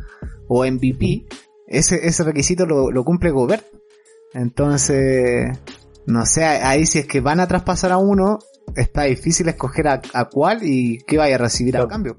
[0.48, 1.26] o MVP,
[1.68, 3.66] ese, ese requisito lo, lo cumple Gobert.
[4.34, 5.58] Entonces,
[6.06, 8.40] no sé, ahí si es que van a traspasar a uno,
[8.76, 11.90] está difícil escoger a, a cuál y qué vaya a recibir a Claro.
[11.90, 12.18] cambio.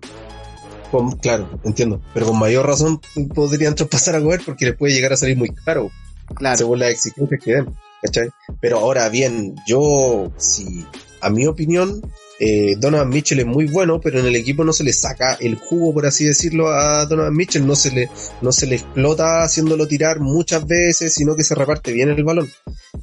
[0.90, 2.00] Con- claro, entiendo.
[2.14, 3.00] Pero con mayor razón
[3.34, 5.90] podrían traspasar a Gobert porque les puede llegar a salir muy caro.
[6.34, 7.66] Claro, según las exigencias que den,
[8.02, 8.30] ¿cachai?
[8.61, 10.84] Pero ahora bien, yo, si,
[11.20, 12.02] a mi opinión,
[12.40, 15.56] eh, Donovan Mitchell es muy bueno, pero en el equipo no se le saca el
[15.56, 18.08] jugo, por así decirlo, a Donovan Mitchell, no se le,
[18.42, 22.48] no se le explota haciéndolo tirar muchas veces, sino que se reparte bien el balón.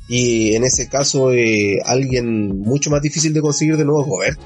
[0.07, 4.37] Y en ese caso, eh, alguien mucho más difícil de conseguir de nuevo es.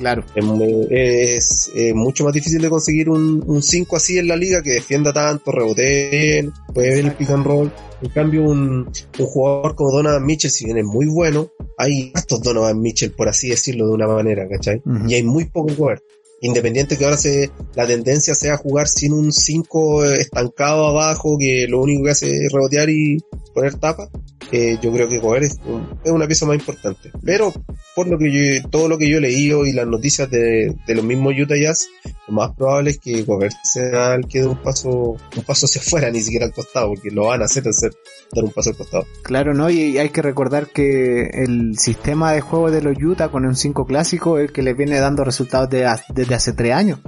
[0.00, 0.24] Claro.
[0.34, 4.62] Es, mu- es, mucho más difícil de conseguir un, un 5 así en la liga
[4.62, 7.70] que defienda tanto, rebote bien, puede ver el pick and roll.
[8.02, 12.42] En cambio, un, un jugador como Donovan Mitchell, si bien es muy bueno, hay estos
[12.42, 14.80] Donovan Mitchell, por así decirlo de una manera, ¿cachai?
[15.06, 16.02] Y hay muy poco cover.
[16.42, 21.80] Independiente que ahora se, la tendencia sea jugar sin un 5 estancado abajo, que lo
[21.82, 23.18] único que hace es rebotear y
[23.54, 24.08] poner tapa,
[24.52, 27.10] eh, yo creo que Gobert es, un- es una pieza más importante.
[27.22, 27.52] Pero
[27.94, 31.04] por lo que yo, todo lo que yo he leído y las noticias de, los
[31.04, 31.86] mismos Utah Jazz,
[32.26, 34.90] lo más probable es que Gobert sea el que dé un paso,
[35.36, 37.92] un paso hacia afuera, ni siquiera al costado, porque lo van a hacer, hacer
[38.32, 39.06] dar un paso al costado.
[39.22, 39.70] Claro, ¿no?
[39.70, 43.86] Y hay que recordar que el sistema de juego de los Utah con un 5
[43.86, 47.00] clásico es el que les viene dando resultados de desde hace 3 años.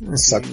[0.00, 0.48] Exacto.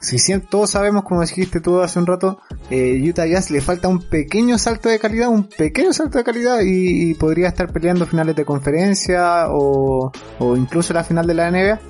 [0.00, 3.86] Si, si todos sabemos, como dijiste tú hace un rato, eh, Utah Jazz le falta
[3.86, 8.04] un pequeño salto de calidad, un pequeño salto de calidad y, y podría estar peleando
[8.04, 11.80] finales de conferencia o, o incluso la final de la NBA.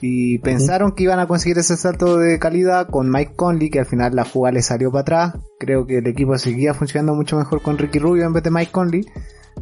[0.00, 3.86] Y pensaron que iban a conseguir ese salto de calidad con Mike Conley, que al
[3.86, 5.34] final la jugada le salió para atrás.
[5.58, 8.70] Creo que el equipo seguía funcionando mucho mejor con Ricky Rubio en vez de Mike
[8.70, 9.06] Conley.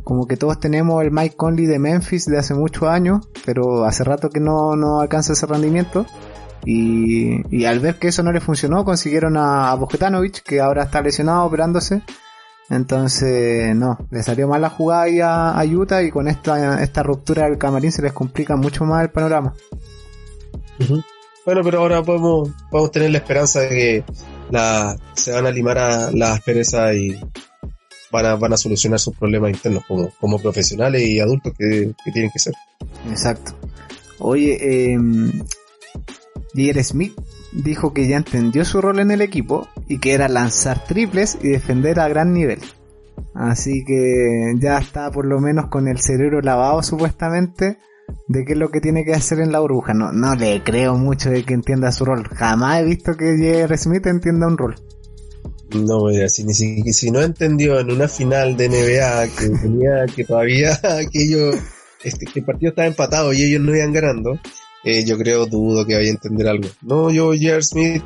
[0.04, 4.04] Como que todos tenemos el Mike Conley de Memphis de hace muchos años, pero hace
[4.04, 6.04] rato que no, no alcanza ese rendimiento.
[6.66, 9.78] Y, y al ver que eso no le funcionó, consiguieron a, a
[10.44, 12.02] que ahora está lesionado operándose.
[12.68, 17.02] Entonces, no, le salió mal la jugada ahí a, a Utah y con esta, esta
[17.02, 19.54] ruptura del camarín se les complica mucho más el panorama.
[21.44, 24.04] Bueno, pero ahora podemos, podemos tener la esperanza de que
[24.50, 27.16] la, se van a limar a las perezas y
[28.10, 32.12] van a, van a solucionar sus problemas internos como, como profesionales y adultos que, que
[32.12, 32.54] tienen que ser.
[33.08, 33.54] Exacto.
[34.18, 34.98] Oye, eh,
[36.54, 36.82] J.R.
[36.82, 37.14] Smith
[37.52, 41.48] dijo que ya entendió su rol en el equipo y que era lanzar triples y
[41.48, 42.60] defender a gran nivel.
[43.34, 47.78] Así que ya está por lo menos con el cerebro lavado supuestamente
[48.28, 49.94] de qué es lo que tiene que hacer en la burbuja.
[49.94, 52.28] No, no le creo mucho de que entienda su rol.
[52.28, 53.78] Jamás he visto que J.R.
[53.78, 54.74] Smith entienda un rol.
[55.74, 60.24] No, mira, si, si, si no entendió en una final de NBA que tenía que
[60.24, 60.78] todavía
[61.12, 61.56] que ellos,
[62.04, 64.38] este, que el partido estaba empatado y ellos no iban ganando,
[64.84, 66.68] eh, yo creo, dudo que vaya a entender algo.
[66.82, 67.62] No, yo, J.R.
[67.62, 68.02] Smith,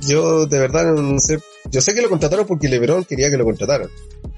[0.00, 1.38] yo de verdad no sé,
[1.70, 3.88] yo sé que lo contrataron porque LeBron quería que lo contrataran.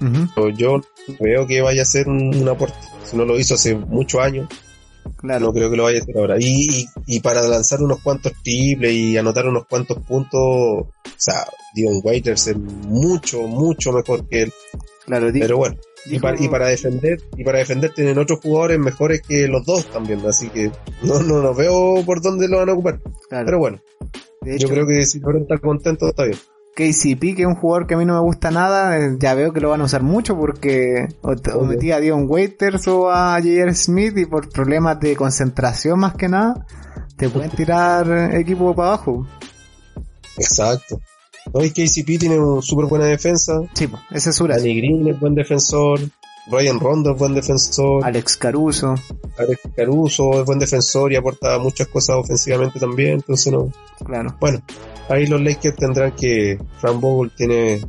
[0.01, 0.81] Ujú, Pero yo
[1.19, 2.77] veo que vaya a ser un, un aporte.
[3.05, 4.47] Si no lo hizo hace muchos años,
[5.23, 5.45] Claro.
[5.45, 6.35] no creo que lo vaya a hacer ahora.
[6.37, 11.45] Y, y, y para lanzar unos cuantos triples y anotar unos cuantos puntos, o sea,
[11.73, 14.53] Dion Waiters es mucho, mucho mejor que él.
[15.05, 19.21] Claro, Pero bueno, y para, y para defender, y para defender tienen otros jugadores mejores
[19.21, 22.73] que los dos también, así que no, no, no veo por dónde lo van a
[22.73, 23.01] ocupar.
[23.29, 23.45] claro.
[23.45, 23.79] Pero bueno,
[24.41, 26.37] De yo creo que si LeBron está contento, está bien.
[26.75, 29.53] KCP, que es un jugador que a mí no me gusta nada, eh, ya veo
[29.53, 33.73] que lo van a usar mucho porque o, a Dion Waiters o a J.R.
[33.75, 36.65] Smith y por problemas de concentración más que nada,
[37.15, 39.27] te pueden tirar equipo para abajo.
[40.37, 40.99] Exacto.
[41.51, 43.59] Hoy KCP tiene una súper buena defensa.
[43.73, 44.57] Sí, ese es Suras.
[44.57, 45.99] Danny Green es buen defensor.
[46.47, 48.03] Ryan Rondo es buen defensor.
[48.03, 48.95] Alex Caruso,
[49.37, 53.13] Alex Caruso es buen defensor y aporta muchas cosas ofensivamente también.
[53.13, 53.71] Entonces, no.
[54.05, 54.35] claro.
[54.39, 54.61] Bueno,
[55.09, 56.57] ahí los Lakers tendrán que.
[56.81, 57.81] Vogel tiene,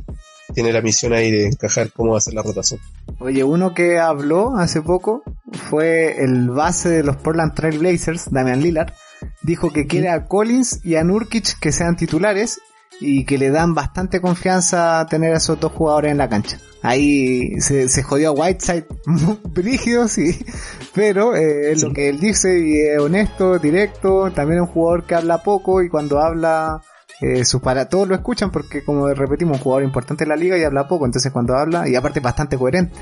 [0.53, 2.79] tiene la misión ahí de encajar cómo ser la rotación.
[3.19, 8.61] Oye, uno que habló hace poco fue el base de los Portland Trail Blazers, Damian
[8.61, 8.93] Lillard.
[9.41, 12.59] Dijo que quiere a Collins y a Nurkic que sean titulares
[12.99, 16.59] y que le dan bastante confianza a tener a esos dos jugadores en la cancha.
[16.81, 18.85] Ahí se, se jodió a Whiteside
[19.49, 20.45] brígido, sí,
[20.93, 25.05] pero eh, es lo que él dice y es honesto, directo, también es un jugador
[25.05, 26.81] que habla poco y cuando habla
[27.21, 30.57] eh, sus para todos lo escuchan porque como repetimos un jugador importante en la liga
[30.57, 32.99] y habla poco, entonces cuando habla y aparte es bastante coherente.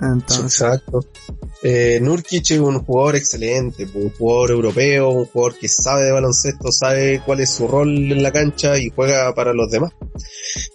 [0.00, 1.00] Entonces, Exacto.
[1.60, 6.70] Eh, Nurkic es un jugador excelente, un jugador europeo, un jugador que sabe de baloncesto,
[6.70, 9.92] sabe cuál es su rol en la cancha y juega para los demás.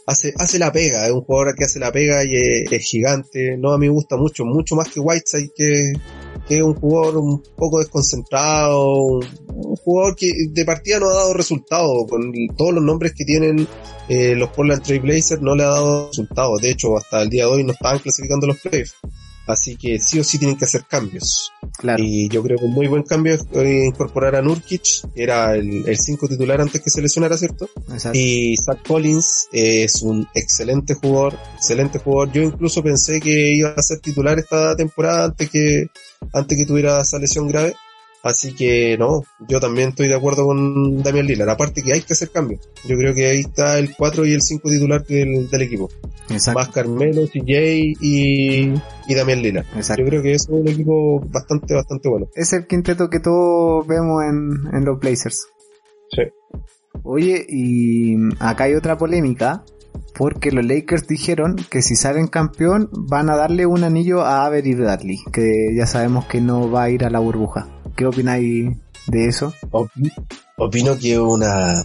[0.05, 3.57] Hace, hace la pega, es un jugador que hace la pega y es, gigante.
[3.57, 5.93] No, a mí me gusta mucho, mucho más que Whiteside, que,
[6.49, 11.33] que es un jugador un poco desconcentrado, un, jugador que de partida no ha dado
[11.33, 13.67] resultado, con todos los nombres que tienen
[14.09, 16.61] eh, los Portland Trail Blazers no le ha dado resultados.
[16.61, 18.95] De hecho, hasta el día de hoy no estaban clasificando los playoffs.
[19.45, 21.51] Así que sí o sí tienen que hacer cambios.
[21.77, 22.01] claro.
[22.01, 25.55] Y yo creo que un muy buen cambio es eh, incorporar a Nurkic, que era
[25.55, 27.69] el 5 titular antes que se lesionara, ¿cierto?
[27.91, 28.17] Exacto.
[28.17, 32.31] Y Zach Collins es un excelente jugador, excelente jugador.
[32.31, 35.87] Yo incluso pensé que iba a ser titular esta temporada antes que,
[36.31, 37.75] antes que tuviera esa lesión grave.
[38.23, 41.49] Así que no, yo también estoy de acuerdo con Damian Lillard.
[41.49, 42.61] Aparte que hay que hacer cambios.
[42.87, 45.89] Yo creo que ahí está el 4 y el 5 titular del, del equipo.
[46.29, 46.57] Exacto.
[46.57, 48.73] Más Carmelo, CJ y,
[49.07, 49.65] y Damian Lillard.
[49.75, 50.03] Exacto.
[50.03, 52.27] Yo creo que es un equipo bastante, bastante bueno.
[52.33, 55.45] Es el quinteto que todos vemos en, en los Blazers.
[56.09, 56.23] Sí.
[57.03, 59.65] Oye, y acá hay otra polémica,
[60.15, 64.75] porque los Lakers dijeron que si salen campeón van a darle un anillo a Avery
[64.75, 67.67] Bradley, que ya sabemos que no va a ir a la burbuja.
[67.95, 68.75] ¿Qué opináis
[69.07, 69.53] de eso?
[69.71, 70.13] Opi-
[70.57, 71.83] Opino que una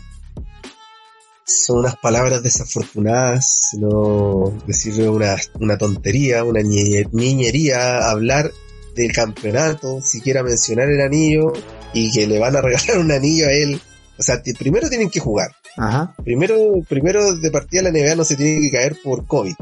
[1.45, 8.51] son unas palabras desafortunadas, no decir una, una tontería, una ñe- niñería, hablar
[8.95, 11.53] del campeonato, siquiera mencionar el anillo
[11.95, 13.81] y que le van a regalar un anillo a él.
[14.19, 15.53] O sea, primero tienen que jugar.
[15.79, 16.57] Ajá, Primero,
[16.89, 19.55] primero de partida la NBA no se tiene que caer por COVID.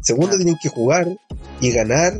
[0.00, 1.08] Segundo, tienen que jugar
[1.60, 2.12] y ganar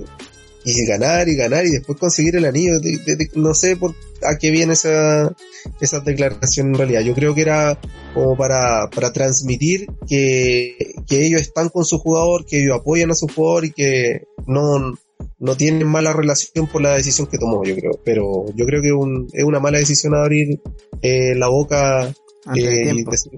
[0.65, 2.79] y ganar y ganar y después conseguir el anillo.
[2.81, 3.95] De- de- de- no sé por
[4.25, 5.35] a qué viene esa,
[5.81, 7.01] esa declaración en realidad.
[7.01, 7.79] Yo creo que era
[8.15, 10.77] como para, para transmitir que,
[11.09, 14.95] que ellos están con su jugador, que ellos apoyan a su jugador y que no,
[15.39, 17.93] no tienen mala relación por la decisión que tomó, yo creo.
[18.05, 20.61] Pero yo creo que un- es una mala decisión abrir
[21.03, 22.13] eh, la boca
[22.55, 23.33] eh, y decir-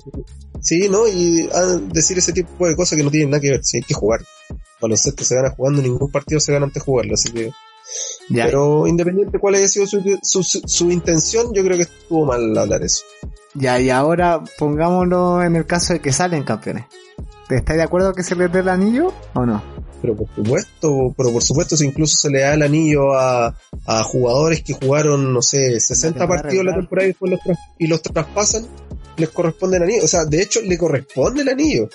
[0.61, 1.07] sí, ¿no?
[1.09, 3.83] Y ah, decir ese tipo de cosas que no tienen nada que ver, si hay
[3.83, 4.21] que jugar.
[4.85, 7.51] Baloncesto se gana jugando, ningún partido se gana antes de jugarlo, así que...
[8.31, 12.25] Ya, Pero independiente cuál haya sido su, su, su- su intención, yo creo que estuvo
[12.25, 13.05] mal hablar eso.
[13.55, 16.87] ya, y ahora pongámoslo en el caso de que salen campeones.
[17.51, 19.63] ¿Estáis de acuerdo que se les dé el anillo o no?
[20.01, 23.55] Pero por supuesto, pero por supuesto si incluso se le da el anillo a,
[23.87, 27.41] a jugadores que jugaron, no sé, 60 temporada partidos la temporada y los
[27.79, 28.67] y los traspasan,
[29.17, 30.05] les corresponde el anillo.
[30.05, 31.89] O sea, de hecho, le corresponde el anillo.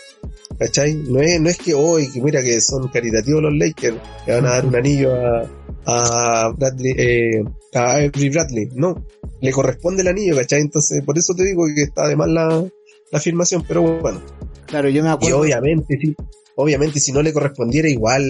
[0.58, 0.93] ¿Cachai?
[0.95, 4.45] No es, no es que hoy, que mira que son caritativos los Lakers, que van
[4.45, 5.47] a dar un anillo a,
[5.86, 8.69] a Bradley, eh, a Avery Bradley.
[8.73, 9.05] No,
[9.41, 10.62] le corresponde el anillo, ¿cachai?
[10.62, 14.21] Entonces, por eso te digo que está de mal la, la afirmación, pero bueno.
[14.65, 15.39] Claro, yo me Y acuerdo.
[15.39, 16.15] obviamente, sí,
[16.55, 18.23] obviamente si no le correspondiera igual,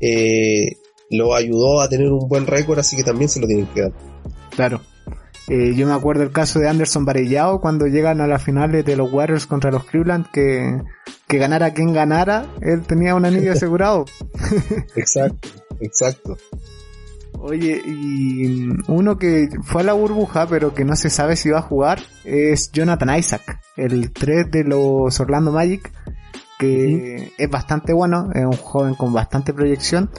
[0.00, 0.72] eh,
[1.10, 3.92] lo ayudó a tener un buen récord, así que también se lo tienen que dar.
[4.56, 4.80] Claro.
[5.48, 8.96] Eh, yo me acuerdo el caso de Anderson Varellao cuando llegan a las finales de
[8.96, 10.80] los Warriors contra los Cleveland que,
[11.26, 14.04] que ganara quien ganara, él tenía un anillo asegurado.
[14.94, 15.48] Exacto,
[15.80, 16.36] exacto.
[17.42, 21.60] Oye, y uno que fue a la burbuja pero que no se sabe si va
[21.60, 25.90] a jugar es Jonathan Isaac, el 3 de los Orlando Magic,
[26.58, 30.10] que es bastante bueno, es un joven con bastante proyección,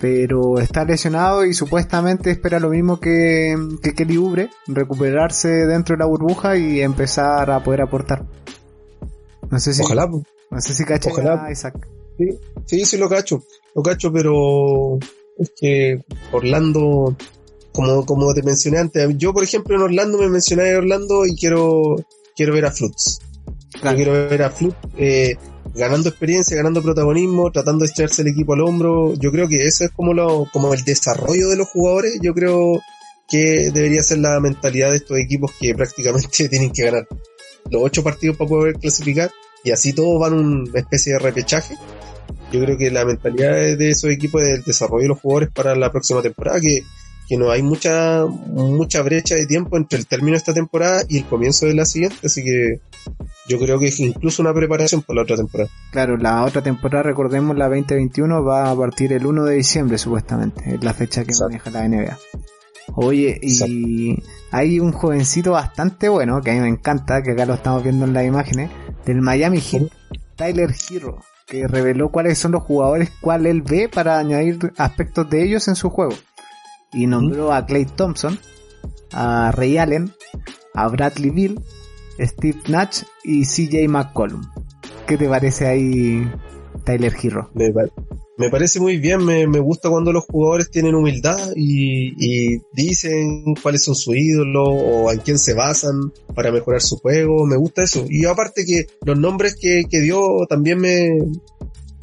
[0.00, 6.00] pero está lesionado y supuestamente espera lo mismo que, que Kelly Oubre, recuperarse dentro de
[6.00, 8.24] la burbuja y empezar a poder aportar.
[9.50, 10.24] No sé si, Ojalá, pues.
[10.50, 11.44] no sé si caché ojalá.
[11.46, 11.86] a Isaac.
[12.18, 13.42] sí, sí, sí lo cacho,
[13.74, 14.98] lo cacho, pero
[15.38, 17.16] es que Orlando,
[17.72, 21.36] como, como te mencioné antes, yo por ejemplo en Orlando me mencioné de Orlando y
[21.36, 21.96] quiero,
[22.36, 22.72] quiero ver a.
[22.72, 23.96] Claro.
[23.98, 25.36] Yo quiero ver a Flux eh,
[25.74, 29.14] ganando experiencia, ganando protagonismo, tratando de echarse el equipo al hombro.
[29.14, 32.18] Yo creo que eso es como lo, como el desarrollo de los jugadores.
[32.22, 32.80] Yo creo
[33.28, 37.06] que debería ser la mentalidad de estos equipos que prácticamente tienen que ganar
[37.70, 39.30] los ocho partidos para poder clasificar
[39.64, 41.74] y así todos van una especie de repechaje.
[42.52, 45.74] Yo creo que la mentalidad de esos equipos es el desarrollo de los jugadores para
[45.74, 46.82] la próxima temporada, que,
[47.26, 51.18] que no hay mucha, mucha brecha de tiempo entre el término de esta temporada y
[51.18, 52.80] el comienzo de la siguiente, así que
[53.48, 55.70] yo creo que es incluso una preparación para la otra temporada.
[55.90, 60.74] Claro, la otra temporada, recordemos, la 2021 va a partir el 1 de diciembre supuestamente,
[60.74, 61.50] es la fecha que Exacto.
[61.50, 62.18] maneja la NBA.
[62.96, 64.16] Oye, y
[64.50, 68.04] hay un jovencito bastante bueno, que a mí me encanta, que acá lo estamos viendo
[68.04, 68.70] en las imágenes,
[69.06, 69.90] del Miami Heat,
[70.36, 75.44] Tyler Hero, que reveló cuáles son los jugadores, cuál él ve para añadir aspectos de
[75.44, 76.14] ellos en su juego.
[76.92, 78.38] Y nombró a Clay Thompson,
[79.12, 80.12] a Ray Allen,
[80.74, 81.60] a Bradley Bill,
[82.18, 84.42] Steve Nash y CJ McCollum.
[85.06, 86.30] ¿Qué te parece ahí,
[86.84, 87.50] Tyler Hero?
[87.54, 87.72] Me,
[88.36, 93.54] me parece muy bien, me, me gusta cuando los jugadores tienen humildad y, y dicen
[93.62, 97.84] cuáles son sus ídolos o en quién se basan para mejorar su juego, me gusta
[97.84, 98.06] eso.
[98.08, 101.10] Y aparte que los nombres que, que dio también me,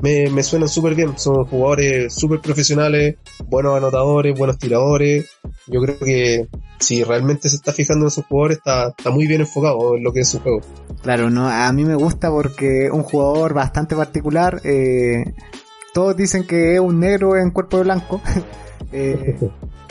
[0.02, 3.16] me, me suenan súper bien, son jugadores súper profesionales,
[3.48, 5.30] buenos anotadores, buenos tiradores.
[5.68, 6.48] Yo creo que
[6.80, 10.12] si realmente se está fijando en sus jugadores, está, está muy bien enfocado en lo
[10.12, 10.62] que es su juego.
[11.02, 14.62] Claro, no, a mí me gusta porque es un jugador bastante particular.
[14.64, 15.24] eh,
[15.94, 18.22] todos dicen que es un negro en cuerpo de blanco.
[18.94, 19.38] Eh,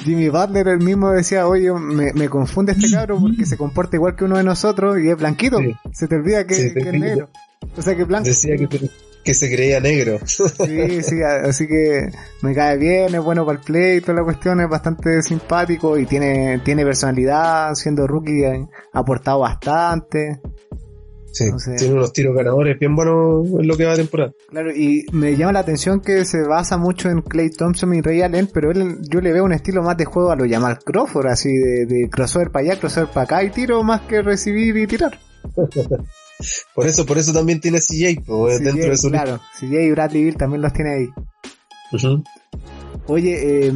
[0.04, 4.14] Jimmy Butler el mismo decía, oye, me, me confunde este cabro porque se comporta igual
[4.14, 5.56] que uno de nosotros y es blanquito.
[5.58, 5.72] Sí.
[5.92, 7.30] Se te olvida que, Sí, te que es negro.
[7.78, 8.28] O sea que blanco.
[8.28, 8.90] Decía que,
[9.24, 10.18] que se creía negro.
[10.26, 12.08] Sí, sí, así que
[12.42, 15.98] me cae bien, es bueno para el play, y toda la cuestión es bastante simpático
[15.98, 18.66] y tiene, tiene personalidad, siendo rookie ha
[18.98, 20.40] aportado bastante.
[21.32, 24.32] Sí, Entonces- tiene unos tiros ganadores bien buenos en lo que va de temporada.
[24.48, 28.22] Claro, y me llama la atención que se basa mucho en Clay Thompson y Ray
[28.22, 31.28] Allen, pero él, yo le veo un estilo más de juego a lo Jamal Crawford,
[31.28, 34.86] así de, de crossover para allá, crossover para acá y tiro más que recibir y
[34.88, 35.18] tirar.
[36.74, 39.90] Por eso, por eso también tiene CJ, pues, CJ, dentro de su claro, CJ y
[39.90, 41.08] Bradley Bill también los tiene ahí.
[43.06, 43.72] Oye, eh,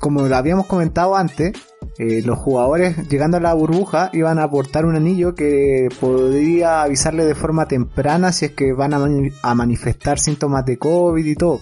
[0.00, 1.52] como lo habíamos comentado antes,
[1.98, 7.24] eh, los jugadores llegando a la burbuja iban a aportar un anillo que podría avisarle
[7.24, 11.34] de forma temprana si es que van a, mani- a manifestar síntomas de COVID y
[11.34, 11.60] todo.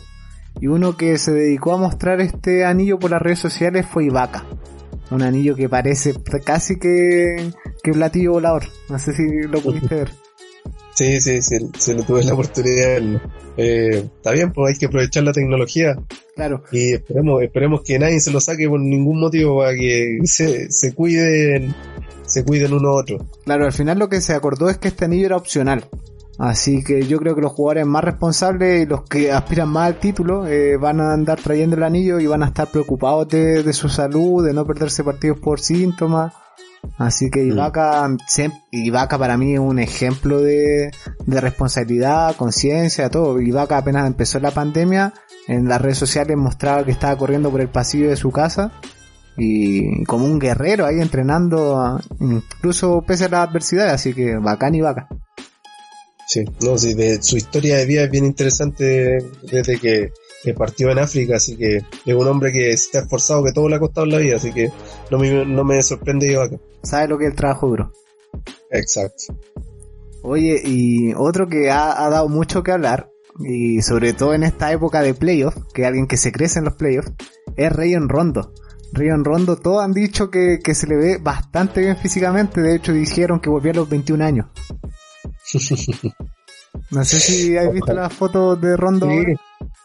[0.60, 4.44] Y uno que se dedicó a mostrar este anillo por las redes sociales fue Ibaka.
[5.10, 8.64] Un anillo que parece casi que, que platillo volador.
[8.88, 10.10] No sé si lo pudiste ver.
[10.94, 13.00] Sí, sí, sí, se lo tuve la oportunidad.
[13.56, 15.96] Eh, está bien, pues hay que aprovechar la tecnología
[16.34, 20.70] Claro, y esperemos, esperemos que nadie se lo saque por ningún motivo para que se,
[20.70, 21.74] se cuiden,
[22.24, 23.18] se cuiden uno a otro.
[23.44, 25.84] Claro, al final lo que se acordó es que este anillo era opcional.
[26.38, 30.00] Así que yo creo que los jugadores más responsables y los que aspiran más al
[30.00, 33.72] título eh, van a andar trayendo el anillo y van a estar preocupados de, de
[33.74, 36.32] su salud, de no perderse partidos por síntomas.
[36.98, 40.90] Así que Ibaka, siem- Ibaka para mí es un ejemplo de,
[41.26, 43.40] de responsabilidad, conciencia, todo.
[43.40, 45.14] Ibaka apenas empezó la pandemia,
[45.48, 48.72] en las redes sociales mostraba que estaba corriendo por el pasillo de su casa
[49.36, 55.08] y como un guerrero ahí entrenando, incluso pese a las adversidades, así que bacán vaca.
[56.26, 60.12] Sí, no, sí, de su historia de vida es bien interesante desde que,
[60.42, 63.68] que partió en África, así que es un hombre que se ha esforzado, que todo
[63.68, 64.70] le ha costado en la vida, así que
[65.10, 66.56] no me, no me sorprende Ibaka.
[66.82, 67.92] Sabe lo que es el trabajo duro.
[68.70, 69.36] Exacto.
[70.22, 74.72] Oye, y otro que ha, ha dado mucho que hablar, y sobre todo en esta
[74.72, 77.12] época de playoffs, que alguien que se crece en los playoffs,
[77.56, 78.52] es Rayon Rondo.
[78.92, 82.92] Rayon Rondo, todos han dicho que, que se le ve bastante bien físicamente, de hecho
[82.92, 84.46] dijeron que volvió a los 21 años.
[86.90, 89.06] No sé si has visto las fotos de Rondo.
[89.06, 89.40] Sí, ahora.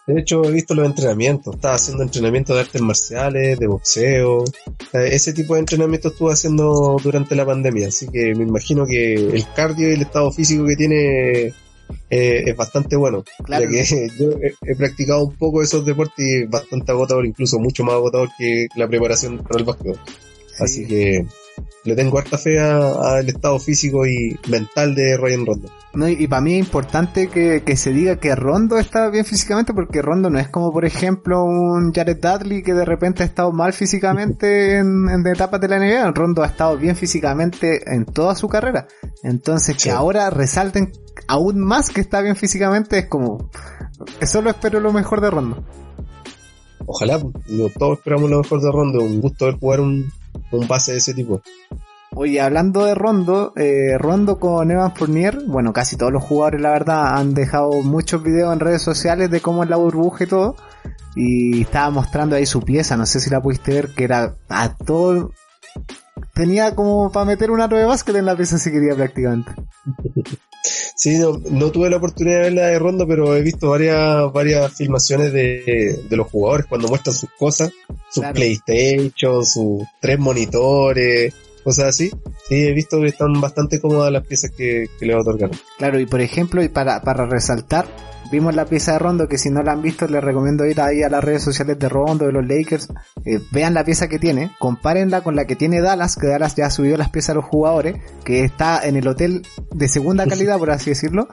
[0.07, 4.43] De hecho he visto los entrenamientos, estaba haciendo entrenamientos de artes marciales, de boxeo,
[4.93, 9.45] ese tipo de entrenamiento estuvo haciendo durante la pandemia, así que me imagino que el
[9.53, 11.53] cardio y el estado físico que tiene
[12.09, 13.65] eh, es bastante bueno, Claro.
[13.65, 17.59] ya que yo he, he practicado un poco esos deportes y es bastante agotador, incluso
[17.59, 19.99] mucho más agotador que la preparación para el básquetbol.
[20.59, 21.25] Así que
[21.87, 25.69] le tengo harta fe al estado físico y mental de Ryan Rondo.
[25.93, 29.73] No, y, para mí es importante que, que se diga que Rondo está bien físicamente
[29.73, 33.51] porque Rondo no es como por ejemplo un Jared Dudley que de repente ha estado
[33.51, 36.11] mal físicamente en, en etapas de la NBA.
[36.11, 38.87] Rondo ha estado bien físicamente en toda su carrera.
[39.23, 39.89] Entonces Sí.
[39.89, 40.91] que ahora resalten
[41.27, 43.49] aún más que está bien físicamente es como...
[44.21, 45.63] Solo espero lo mejor de Rondo.
[46.87, 50.09] Ojalá, no, todos esperamos lo mejor de Rondo, un gusto ver jugar un,
[50.51, 51.41] un base de ese tipo.
[52.15, 56.71] Oye, hablando de Rondo, eh, Rondo con Evan Fournier, bueno, casi todos los jugadores, la
[56.71, 60.55] verdad, han dejado muchos videos en redes sociales de cómo es la burbuja y todo.
[61.15, 64.73] Y estaba mostrando ahí su pieza, no sé si la pudiste ver, que era a
[64.75, 65.31] todo.
[66.33, 69.51] Tenía como para meter un aro de básquet en la pieza si quería prácticamente.
[70.95, 74.31] Sí, no, no tuve la oportunidad de ver la de Rondo, pero he visto varias,
[74.33, 77.71] varias filmaciones de, de los jugadores cuando muestran sus cosas,
[78.11, 78.33] sus Claro.
[78.35, 82.09] PlayStation, sus tres monitores, cosas así.
[82.47, 85.57] Sí, he visto que están bastante cómodas las piezas que, que le otorgaron.
[85.77, 87.85] Claro, y por ejemplo, y para, para resaltar,
[88.31, 91.03] vimos la pieza de Rondo, que si no la han visto les recomiendo ir ahí
[91.03, 92.89] a las redes sociales de Rondo, de los Lakers,
[93.25, 96.69] eh, vean la pieza que tiene, compárenla con la que tiene Dallas, que Dallas ya
[96.69, 100.71] subió las piezas a los jugadores, que está en el hotel de segunda calidad, por
[100.71, 101.27] así decirlo,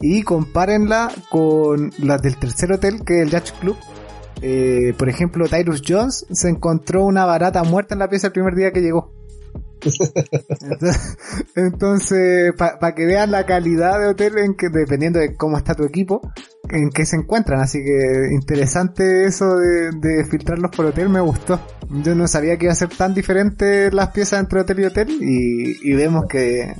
[0.00, 3.76] y compárenla con las del tercer hotel, que es el Yacht Club.
[4.40, 8.54] Eh, por ejemplo, Tyrus Jones se encontró una barata muerta en la pieza el primer
[8.54, 9.17] día que llegó.
[11.56, 15.84] Entonces, para que vean la calidad de hotel en que dependiendo de cómo está tu
[15.84, 16.20] equipo,
[16.70, 17.60] en que se encuentran.
[17.60, 21.60] Así que interesante eso de, de filtrarlos por hotel, me gustó.
[22.04, 25.08] Yo no sabía que iba a ser tan diferente las piezas entre hotel y hotel
[25.20, 26.74] y, y vemos que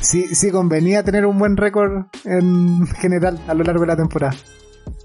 [0.00, 4.34] sí, sí convenía tener un buen récord en general a lo largo de la temporada.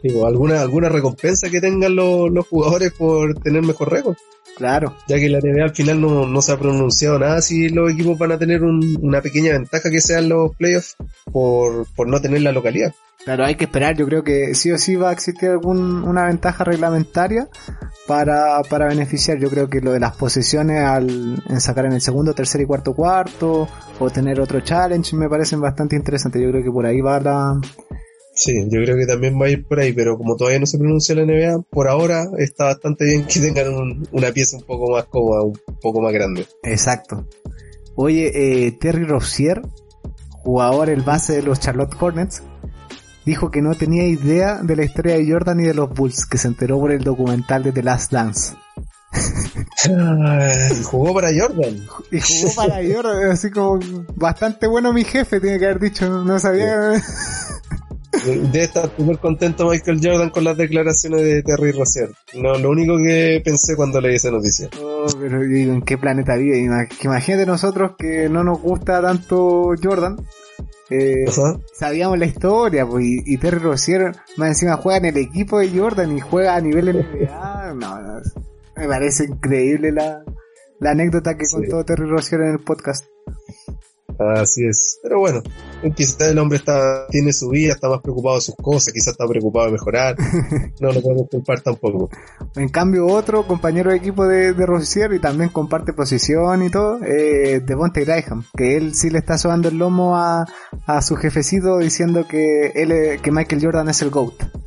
[0.04, 4.16] Digo, alguna, alguna recompensa que tengan los, los jugadores por tener mejor récord.
[4.58, 4.96] Claro.
[5.08, 8.18] Ya que la NBA al final no, no se ha pronunciado nada si los equipos
[8.18, 10.96] van a tener un- una pequeña ventaja que sean los playoffs
[11.32, 12.94] por, por no tener la localidad.
[13.24, 13.96] Claro, hay que esperar.
[13.96, 17.48] Yo creo que sí o sí va a existir algún, una ventaja reglamentaria
[18.08, 19.38] para, para beneficiar.
[19.40, 22.66] Yo creo que lo de las posesiones al en sacar en el segundo, tercer y
[22.66, 23.68] cuarto cuarto
[24.00, 26.42] o tener otro challenge me parecen bastante interesantes.
[26.42, 27.62] Yo creo que por ahí va la...
[28.44, 30.80] Sí, yo creo que también va a ir por ahí, pero como todavía no se
[30.80, 34.92] pronuncia la NBA, por ahora está bastante bien que tengan un- una pieza un poco
[34.92, 36.48] más cómoda, un poco más grande.
[36.64, 37.28] Exacto.
[37.96, 38.32] Oye,
[38.66, 39.62] eh, Terry Rozier,
[40.44, 42.42] jugador el base de los Charlotte Hornets,
[43.28, 46.40] dijo que no tenía idea de la historia de Jordan y de los Bulls, que
[46.40, 48.56] se enteró por el documental de The Last Dance.
[50.80, 51.76] Y jugó para Jordan.
[52.12, 53.80] Y jugó para Jordan, así como
[54.16, 56.94] bastante bueno mi jefe, tiene que haber dicho, no sabía.
[58.26, 62.10] Debe estar súper contento Michael Jordan con las declaraciones de Terry Rozier.
[62.36, 64.70] No, lo único que pensé cuando leí esa noticia.
[64.82, 66.60] Oh, pero digo, ¿en qué planeta vive?
[66.60, 70.18] Imagínate nosotros que no nos gusta tanto Jordan.
[70.90, 71.26] Eh,
[71.74, 75.70] sabíamos la historia, pues, y, y Terry Rozier más encima juega en el equipo de
[75.70, 77.74] Jordan y juega a nivel NBA.
[77.76, 78.20] No, no,
[78.76, 80.22] me parece increíble la,
[80.82, 81.56] la anécdota que Sí.
[81.56, 83.06] contó Terry Rozier en el podcast.
[84.30, 85.00] Así es.
[85.02, 85.42] Pero bueno,
[85.96, 89.28] quizás el hombre está, tiene su vida, está más preocupado de sus cosas, quizás está
[89.28, 90.16] preocupado de mejorar.
[90.80, 92.10] No lo podemos culpar tampoco.
[92.56, 97.62] En cambio, otro compañero de equipo de, de y también comparte posición y todo, eh,
[97.64, 100.46] Devontae Graham, que él sí le está sobando el lomo a,
[100.88, 104.61] a su jefecito diciendo que él, que Michael Jordan es el GOAT.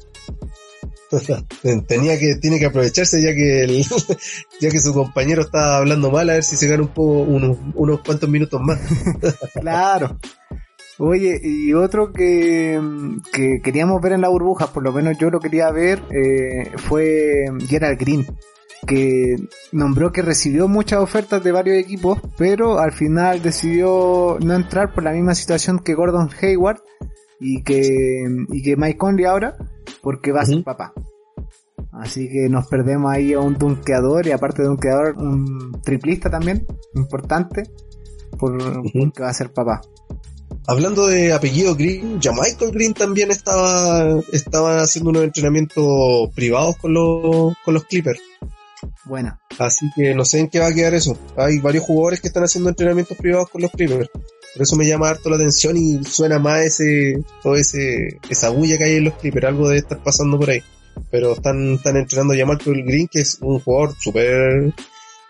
[1.88, 3.84] Tenía que, tiene que aprovecharse ya que el,
[4.60, 7.56] ya que su compañero está hablando mal, a ver si se gana un poco, unos,
[7.74, 8.80] unos cuantos minutos más.
[9.60, 10.18] Claro.
[10.98, 12.80] Oye, y otro que,
[13.32, 17.46] que queríamos ver en la burbuja, por lo menos yo lo quería ver, eh, fue
[17.66, 18.26] Gerald Green,
[18.86, 19.36] que
[19.72, 25.02] nombró que recibió muchas ofertas de varios equipos, pero al final decidió no entrar por
[25.02, 26.80] la misma situación que Gordon Hayward
[27.40, 29.56] y que, y que Mike Conley ahora,
[30.04, 30.92] porque va a ser papá.
[31.92, 36.66] Así que nos perdemos ahí a un dunkeador y aparte de dunkeador, un triplista también,
[36.94, 37.64] importante,
[38.38, 39.80] por, porque va a ser papá.
[40.66, 46.94] Hablando de apellido Green, ya Michael Green también estaba, estaba haciendo unos entrenamientos privados con
[46.94, 48.20] los, con los Clippers.
[49.04, 49.40] Buena.
[49.58, 51.16] Así que no sé en qué va a quedar eso.
[51.36, 54.10] Hay varios jugadores que están haciendo entrenamientos privados con los Clippers.
[54.54, 58.78] Por eso me llama harto la atención y suena más ese, todo ese, esa bulla
[58.78, 59.46] que hay en los Clippers.
[59.46, 60.62] Algo debe estar pasando por ahí.
[61.10, 64.72] Pero están, están entrenando ya Michael Green, que es un jugador súper,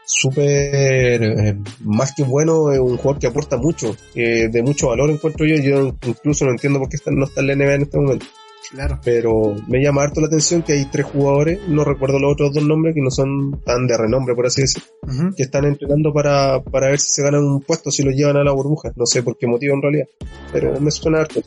[0.05, 5.11] súper, eh, más que bueno, es un jugador que aporta mucho, eh, de mucho valor
[5.11, 5.57] encuentro yo.
[5.57, 8.27] Yo incluso no entiendo por qué no está en la NBA en este momento
[8.71, 9.01] Claro.
[9.05, 12.65] pero me llama harto la atención que hay tres jugadores, no recuerdo los otros dos
[12.65, 14.89] nombres, que no son tan de renombre, por así decirlo,
[15.37, 18.45] que están entrenando para, para ver si se ganan un puesto, si los llevan a
[18.45, 18.91] la burbuja.
[18.97, 20.07] No sé por qué motivo en realidad,
[20.53, 21.41] pero me suena harto.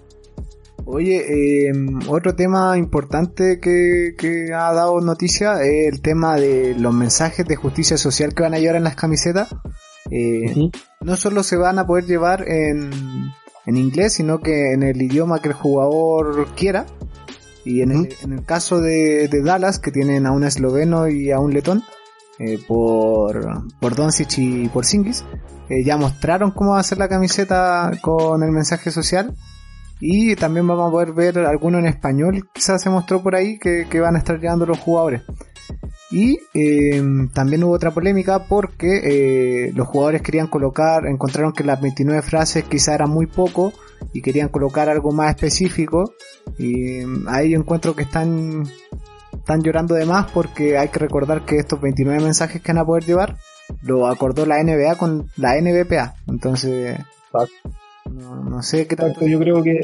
[0.85, 1.73] Oye, eh,
[2.07, 7.57] otro tema importante que, que ha dado noticia es el tema de los mensajes de
[7.57, 9.49] justicia social que van a llevar en las camisetas.
[10.09, 10.69] Eh,
[11.01, 12.89] no solo se van a poder llevar en,
[13.65, 16.85] en inglés, sino que en el idioma que el jugador quiera.
[17.67, 18.07] Y en, el, Ujú.
[18.23, 21.83] en el caso de, de Dallas, que tienen a un esloveno y a un letón,
[22.39, 25.25] eh, por, por Doncic y por Singis,
[25.69, 29.35] eh, ya mostraron cómo va a ser la camiseta con el mensaje social.
[29.99, 33.87] Y también vamos a poder ver alguno en español, quizás se mostró por ahí, que,
[33.89, 35.23] que van a estar llevando los jugadores.
[36.09, 37.03] Y eh,
[37.33, 39.01] también hubo otra polémica porque
[39.67, 43.73] eh, los jugadores querían colocar, encontraron que las 29 frases quizá eran muy poco
[44.13, 46.13] y querían colocar algo más específico.
[46.57, 48.63] Y mm, ahí yo encuentro que están,
[49.33, 52.85] están llorando de más porque hay que recordar que estos 29 mensajes que van a
[52.85, 53.37] poder llevar
[53.81, 56.15] lo acordó la NBA con la NBPA.
[56.27, 56.97] Entonces
[58.05, 58.95] No, no sé qué.
[58.95, 59.81] Exacto, yo creo que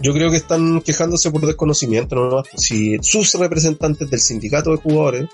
[0.00, 2.42] yo creo que están quejándose por desconocimiento ¿no?
[2.56, 5.28] si sus representantes del sindicato de jugadores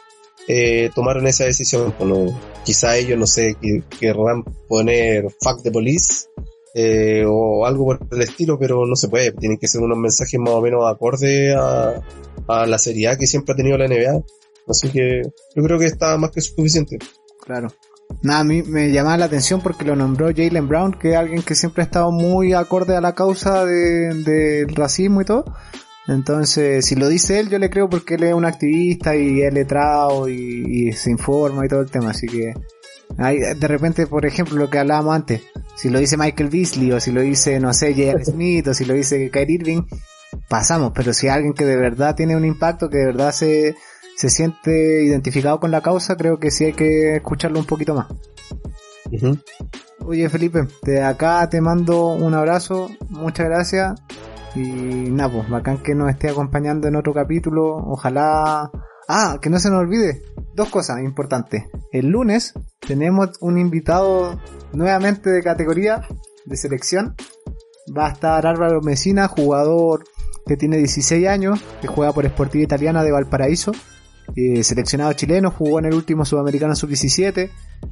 [0.49, 5.71] eh, tomaron esa decisión pues no, quizá ellos no sé que- querrán poner fuck the
[5.71, 6.27] police
[6.75, 10.39] eh, o algo por el estilo pero no se puede tienen que ser unos mensajes
[10.41, 11.95] más o menos acorde a,
[12.49, 14.23] a la seriedad que siempre ha tenido la NBA
[14.69, 15.23] así que
[15.55, 16.99] yo creo que está más que suficiente
[17.45, 17.69] Claro.
[18.23, 21.43] Nada, a mí me llamaba la atención porque lo nombró Jalen Brown, que es alguien
[21.43, 25.45] que siempre ha estado muy acorde a la causa de- racismo y todo.
[26.07, 29.53] Entonces, si lo dice él, yo le creo porque él es un activista y es
[29.53, 32.11] letrado y, y se informa y todo el tema.
[32.11, 32.53] Así que,
[33.17, 35.43] hay, de repente, por ejemplo, lo que hablábamos antes,
[35.77, 38.25] si lo dice Michael Beasley o si lo dice, no sé, J.R.
[38.25, 39.83] Smith o si lo dice Kyrie Irving,
[40.49, 40.93] pasamos.
[40.95, 43.75] Pero si hay alguien que de verdad tiene un impacto, que de verdad se,
[44.17, 48.09] se siente identificado con la causa, creo que sí hay que escucharlo un poquito más.
[49.11, 49.39] Ujú.
[50.07, 53.95] Oye Felipe, de acá te mando un abrazo, muchas gracias
[54.55, 58.71] y nada, pues bacán que nos esté acompañando en otro capítulo, ojalá...
[59.07, 60.23] Ah, que no se nos olvide,
[60.55, 61.65] dos cosas importantes.
[61.93, 64.41] El lunes tenemos un invitado
[64.73, 66.07] nuevamente de categoría
[66.47, 67.15] de selección.
[67.97, 70.05] Va a estar Álvaro Mesina, jugador
[70.47, 73.73] que tiene 16 años, que juega por Sportiva Italiana de Valparaíso.
[74.37, 77.51] Eh, seleccionado chileno, jugó en el último Sudamericano Sub-17,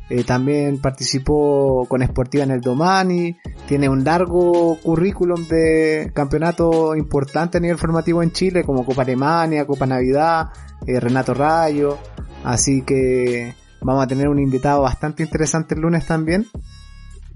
[0.09, 3.37] eh, también participó con Sportiva en el Domani,
[3.68, 9.66] tiene un largo currículum de campeonato importante a nivel formativo en Chile, como Copa Alemania,
[9.66, 10.49] Copa Navidad,
[10.87, 11.99] eh, Renato Rayo,
[12.45, 16.47] así que vamos a tener un invitado bastante interesante el lunes también.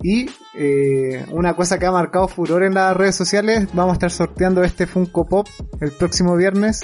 [0.09, 4.11] Y eh, una cosa que ha marcado furor en las redes sociales, vamos a estar
[4.13, 5.49] sorteando este Funko Pop
[5.81, 6.81] el próximo viernes.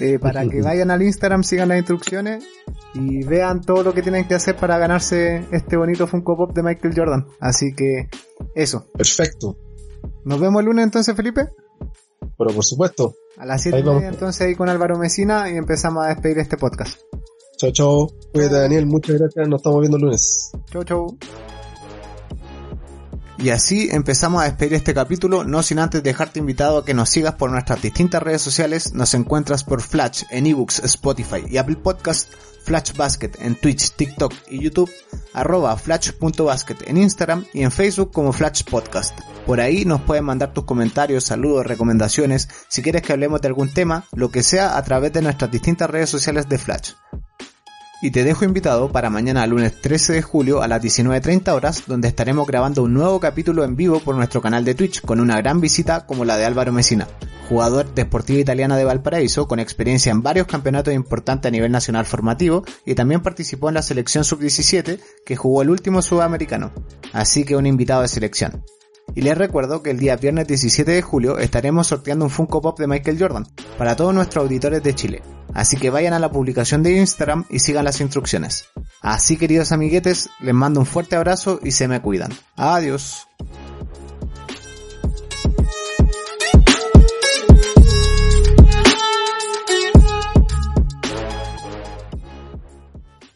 [0.00, 2.42] eh, para que vayan al Instagram, sigan las instrucciones
[2.94, 6.62] y vean todo lo que tienen que hacer para ganarse este bonito Funko Pop de
[6.62, 7.26] Michael Jordan.
[7.38, 8.08] Así que
[8.54, 8.86] eso.
[8.96, 9.56] perfecto
[10.24, 11.48] Nos vemos el lunes entonces, Felipe.
[12.38, 14.14] pero por supuesto A las 7 Ahí y media, vamos.
[14.14, 16.98] entonces ahí con Álvaro Mesina y empezamos a despedir este podcast.
[17.58, 21.18] chao chao cuídate Daniel muchas gracias nos estamos viendo el lunes Chau, chau.
[23.38, 27.10] Y así empezamos a despedir este capítulo, no sin antes dejarte invitado a que nos
[27.10, 28.94] sigas por nuestras distintas redes sociales.
[28.94, 32.32] Nos encuentras por Flash en ebooks, Spotify y Apple Podcast,
[32.64, 34.90] Flash Basket en Twitch, TikTok y YouTube,
[35.34, 39.18] arroba flash.basket en Instagram y en Facebook como Flash Podcast.
[39.46, 43.72] Por ahí nos pueden mandar tus comentarios, saludos, recomendaciones, si quieres que hablemos de algún
[43.74, 46.92] tema, lo que sea a través de nuestras distintas redes sociales de Flash.
[48.04, 52.06] Y te dejo invitado para mañana lunes 13 de julio a las 19.30 horas, donde
[52.06, 55.58] estaremos grabando un nuevo capítulo en vivo por nuestro canal de Twitch con una gran
[55.58, 57.08] visita como la de Álvaro Mesina,
[57.48, 62.04] jugador de Sportiva Italiana de Valparaíso con experiencia en varios campeonatos importantes a nivel nacional
[62.04, 66.72] formativo y también participó en la selección sub-17 que jugó el último sudamericano.
[67.14, 68.66] Así que un invitado de selección.
[69.14, 72.78] Y les recuerdo que el día viernes 17 de julio estaremos sorteando un Funko Pop
[72.78, 73.46] de Michael Jordan
[73.78, 75.22] para todos nuestros auditores de Chile.
[75.54, 78.66] Así que vayan a la publicación de Instagram y sigan las instrucciones.
[79.00, 82.32] Así queridos amiguetes, les mando un fuerte abrazo y se me cuidan.
[82.56, 83.26] Adiós.